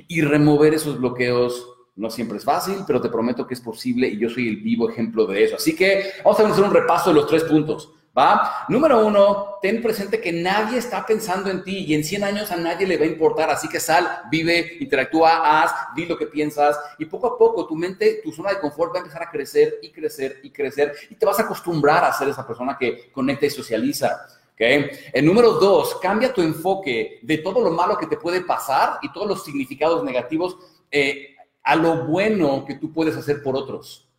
Y 0.07 0.21
remover 0.21 0.75
esos 0.75 0.99
bloqueos 0.99 1.67
no 1.95 2.11
siempre 2.11 2.37
es 2.37 2.45
fácil, 2.45 2.75
pero 2.85 3.01
te 3.01 3.09
prometo 3.09 3.47
que 3.47 3.55
es 3.55 3.61
posible 3.61 4.07
y 4.07 4.19
yo 4.19 4.29
soy 4.29 4.47
el 4.47 4.57
vivo 4.57 4.87
ejemplo 4.87 5.25
de 5.25 5.43
eso. 5.43 5.55
Así 5.55 5.75
que 5.75 6.03
vamos 6.23 6.39
a 6.39 6.47
hacer 6.47 6.63
un 6.63 6.71
repaso 6.71 7.09
de 7.09 7.15
los 7.15 7.27
tres 7.27 7.43
puntos. 7.43 7.91
¿Va? 8.17 8.65
Número 8.67 9.05
uno, 9.05 9.57
ten 9.61 9.81
presente 9.81 10.19
que 10.19 10.33
nadie 10.33 10.79
está 10.79 11.05
pensando 11.05 11.49
en 11.49 11.63
ti 11.63 11.85
y 11.85 11.93
en 11.93 12.03
100 12.03 12.25
años 12.25 12.51
a 12.51 12.57
nadie 12.57 12.85
le 12.85 12.97
va 12.97 13.05
a 13.05 13.07
importar. 13.07 13.49
Así 13.49 13.69
que 13.69 13.79
sal, 13.79 14.23
vive, 14.29 14.77
interactúa, 14.81 15.61
haz, 15.61 15.71
di 15.95 16.05
lo 16.05 16.17
que 16.17 16.27
piensas 16.27 16.77
y 16.99 17.05
poco 17.05 17.27
a 17.27 17.37
poco 17.37 17.65
tu 17.65 17.75
mente, 17.75 18.19
tu 18.21 18.33
zona 18.33 18.49
de 18.49 18.59
confort 18.59 18.93
va 18.93 18.97
a 18.97 19.01
empezar 19.01 19.23
a 19.23 19.29
crecer 19.29 19.79
y 19.81 19.91
crecer 19.91 20.41
y 20.43 20.49
crecer 20.51 20.93
y 21.09 21.15
te 21.15 21.25
vas 21.25 21.39
a 21.39 21.43
acostumbrar 21.43 22.03
a 22.03 22.11
ser 22.11 22.27
esa 22.27 22.45
persona 22.45 22.77
que 22.77 23.11
conecta 23.11 23.45
y 23.45 23.49
socializa. 23.49 24.27
¿Okay? 24.53 24.91
El 25.13 25.25
número 25.25 25.53
dos, 25.53 25.95
cambia 26.01 26.33
tu 26.33 26.41
enfoque 26.41 27.19
de 27.21 27.37
todo 27.37 27.61
lo 27.61 27.71
malo 27.71 27.97
que 27.97 28.07
te 28.07 28.17
puede 28.17 28.41
pasar 28.41 28.99
y 29.01 29.11
todos 29.13 29.27
los 29.27 29.45
significados 29.45 30.03
negativos 30.03 30.57
eh, 30.91 31.35
a 31.63 31.75
lo 31.77 32.05
bueno 32.07 32.65
que 32.65 32.75
tú 32.75 32.91
puedes 32.91 33.15
hacer 33.15 33.41
por 33.41 33.55
otros. 33.55 34.10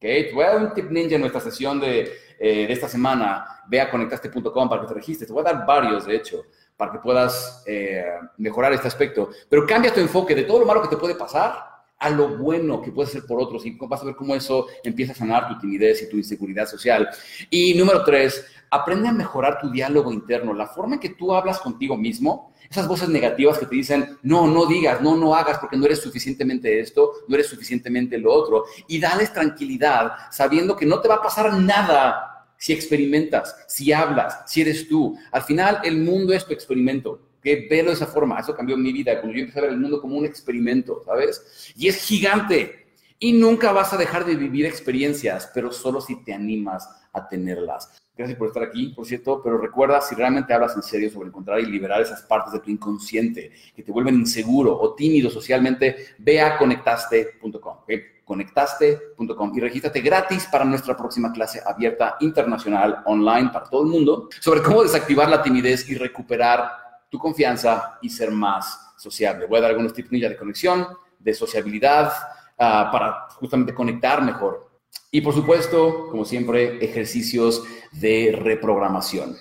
¿Okay? 0.00 0.32
Voy 0.32 0.44
a 0.44 0.54
dar 0.54 0.62
un 0.62 0.72
tip 0.72 0.90
ninja 0.90 1.16
en 1.16 1.20
nuestra 1.20 1.42
sesión 1.42 1.78
de, 1.78 2.10
eh, 2.38 2.66
de 2.66 2.72
esta 2.72 2.88
semana. 2.88 3.62
Ve 3.68 3.82
a 3.82 3.90
conectaste.com 3.90 4.68
para 4.68 4.80
que 4.80 4.88
te 4.88 4.94
registres. 4.94 5.28
Te 5.28 5.32
voy 5.34 5.42
a 5.42 5.52
dar 5.52 5.66
varios, 5.66 6.06
de 6.06 6.16
hecho, 6.16 6.46
para 6.74 6.92
que 6.92 6.98
puedas 7.00 7.62
eh, 7.66 8.02
mejorar 8.38 8.72
este 8.72 8.88
aspecto. 8.88 9.28
Pero 9.50 9.66
cambia 9.66 9.92
tu 9.92 10.00
enfoque 10.00 10.34
de 10.34 10.44
todo 10.44 10.60
lo 10.60 10.64
malo 10.64 10.80
que 10.80 10.88
te 10.88 10.96
puede 10.96 11.14
pasar 11.14 11.69
a 12.00 12.10
lo 12.10 12.36
bueno 12.38 12.80
que 12.80 12.90
puedes 12.90 13.10
hacer 13.10 13.26
por 13.26 13.40
otros 13.40 13.64
y 13.66 13.76
vas 13.78 14.00
a 14.00 14.06
ver 14.06 14.16
cómo 14.16 14.34
eso 14.34 14.66
empieza 14.82 15.12
a 15.12 15.16
sanar 15.16 15.48
tu 15.48 15.58
timidez 15.58 16.02
y 16.02 16.08
tu 16.08 16.16
inseguridad 16.16 16.66
social. 16.66 17.08
Y 17.50 17.74
número 17.74 18.02
tres, 18.02 18.44
aprende 18.70 19.08
a 19.08 19.12
mejorar 19.12 19.60
tu 19.60 19.70
diálogo 19.70 20.10
interno, 20.12 20.54
la 20.54 20.66
forma 20.66 20.94
en 20.94 21.00
que 21.00 21.10
tú 21.10 21.34
hablas 21.34 21.60
contigo 21.60 21.96
mismo, 21.96 22.52
esas 22.70 22.88
voces 22.88 23.08
negativas 23.08 23.58
que 23.58 23.66
te 23.66 23.76
dicen, 23.76 24.18
no, 24.22 24.46
no 24.46 24.64
digas, 24.64 25.02
no, 25.02 25.16
no 25.16 25.34
hagas 25.34 25.58
porque 25.58 25.76
no 25.76 25.84
eres 25.84 26.00
suficientemente 26.00 26.80
esto, 26.80 27.12
no 27.28 27.34
eres 27.34 27.48
suficientemente 27.48 28.16
lo 28.16 28.32
otro, 28.32 28.64
y 28.88 28.98
dales 28.98 29.32
tranquilidad 29.32 30.12
sabiendo 30.30 30.76
que 30.76 30.86
no 30.86 31.00
te 31.00 31.08
va 31.08 31.16
a 31.16 31.22
pasar 31.22 31.52
nada 31.52 32.46
si 32.56 32.72
experimentas, 32.72 33.56
si 33.68 33.92
hablas, 33.92 34.42
si 34.46 34.60
eres 34.60 34.88
tú. 34.88 35.18
Al 35.32 35.42
final, 35.42 35.80
el 35.82 35.98
mundo 35.98 36.32
es 36.32 36.46
tu 36.46 36.52
experimento. 36.52 37.29
Que 37.42 37.66
velo 37.70 37.92
esa 37.92 38.06
forma, 38.06 38.38
eso 38.38 38.54
cambió 38.54 38.76
mi 38.76 38.92
vida, 38.92 39.20
cuando 39.20 39.36
yo 39.36 39.40
empecé 39.40 39.58
a 39.58 39.62
ver 39.62 39.72
el 39.72 39.78
mundo 39.78 40.00
como 40.00 40.16
un 40.16 40.26
experimento, 40.26 41.02
¿sabes? 41.04 41.72
Y 41.76 41.88
es 41.88 42.02
gigante. 42.02 42.86
Y 43.18 43.32
nunca 43.34 43.72
vas 43.72 43.92
a 43.92 43.98
dejar 43.98 44.24
de 44.24 44.34
vivir 44.34 44.64
experiencias, 44.64 45.50
pero 45.52 45.72
solo 45.72 46.00
si 46.00 46.24
te 46.24 46.32
animas 46.32 46.88
a 47.12 47.28
tenerlas. 47.28 48.00
Gracias 48.16 48.38
por 48.38 48.48
estar 48.48 48.62
aquí, 48.62 48.88
por 48.88 49.06
cierto, 49.06 49.40
pero 49.42 49.56
recuerda, 49.56 50.00
si 50.02 50.14
realmente 50.14 50.52
hablas 50.52 50.76
en 50.76 50.82
serio 50.82 51.10
sobre 51.10 51.28
encontrar 51.28 51.58
y 51.60 51.64
liberar 51.64 52.02
esas 52.02 52.22
partes 52.22 52.52
de 52.52 52.60
tu 52.60 52.70
inconsciente 52.70 53.50
que 53.74 53.82
te 53.82 53.90
vuelven 53.90 54.16
inseguro 54.16 54.78
o 54.78 54.94
tímido 54.94 55.30
socialmente, 55.30 55.96
ve 56.18 56.38
a 56.40 56.58
conectaste.com, 56.58 57.76
conectaste.com 58.24 59.52
y 59.56 59.60
regístrate 59.60 60.02
gratis 60.02 60.46
para 60.52 60.66
nuestra 60.66 60.94
próxima 60.96 61.32
clase 61.32 61.62
abierta 61.64 62.16
internacional 62.20 63.02
online 63.06 63.48
para 63.50 63.70
todo 63.70 63.84
el 63.84 63.88
mundo 63.88 64.28
sobre 64.38 64.62
cómo 64.62 64.82
desactivar 64.82 65.30
la 65.30 65.42
timidez 65.42 65.88
y 65.88 65.94
recuperar 65.94 66.89
tu 67.10 67.18
confianza 67.18 67.98
y 68.00 68.08
ser 68.08 68.30
más 68.30 68.94
sociable. 68.96 69.46
Voy 69.46 69.58
a 69.58 69.62
dar 69.62 69.70
algunos 69.70 69.92
tips 69.92 70.10
de 70.10 70.36
conexión, 70.36 70.86
de 71.18 71.34
sociabilidad, 71.34 72.12
ah, 72.58 72.88
para 72.90 73.28
justamente 73.30 73.74
conectar 73.74 74.22
mejor 74.22 74.70
y 75.10 75.20
por 75.20 75.34
supuesto, 75.34 76.08
como 76.08 76.24
siempre, 76.24 76.84
ejercicios 76.84 77.64
de 77.92 78.32
reprogramación, 78.32 79.36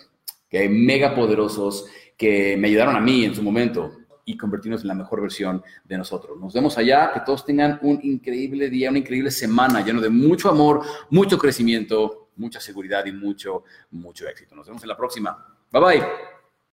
que 0.50 0.60
hay 0.60 0.70
mega 0.70 1.14
poderosos 1.14 1.86
que 2.18 2.58
me 2.58 2.68
ayudaron 2.70 2.96
a 2.96 3.00
mí 3.00 3.24
en 3.24 3.36
su 3.36 3.44
momento 3.44 3.92
y 4.26 4.36
convertirnos 4.36 4.82
en 4.82 4.88
la 4.88 4.96
mejor 4.96 5.22
versión 5.22 5.64
de 5.84 5.98
nosotros. 5.98 6.40
Nos 6.40 6.54
vemos 6.54 6.78
allá, 6.78 7.12
que 7.14 7.22
todos 7.22 7.46
tengan 7.46 7.80
un 7.84 8.00
increíble 8.04 8.70
día, 8.70 8.90
una 8.90 9.00
increíble 9.00 9.32
semana 9.32 9.86
lleno 9.86 10.02
de 10.02 10.10
mucho 10.10 10.50
amor, 10.50 10.82
mucho 11.12 11.38
crecimiento, 11.38 12.30
mucha 12.36 12.60
seguridad 12.60 13.06
y 13.06 13.12
mucho, 13.12 13.64
mucho 13.92 14.28
éxito. 14.28 14.56
Nos 14.56 14.68
vemos 14.68 14.82
en 14.84 14.90
la 14.90 14.98
próxima. 14.98 15.56
Bye 15.72 15.82
bye. 15.82 16.39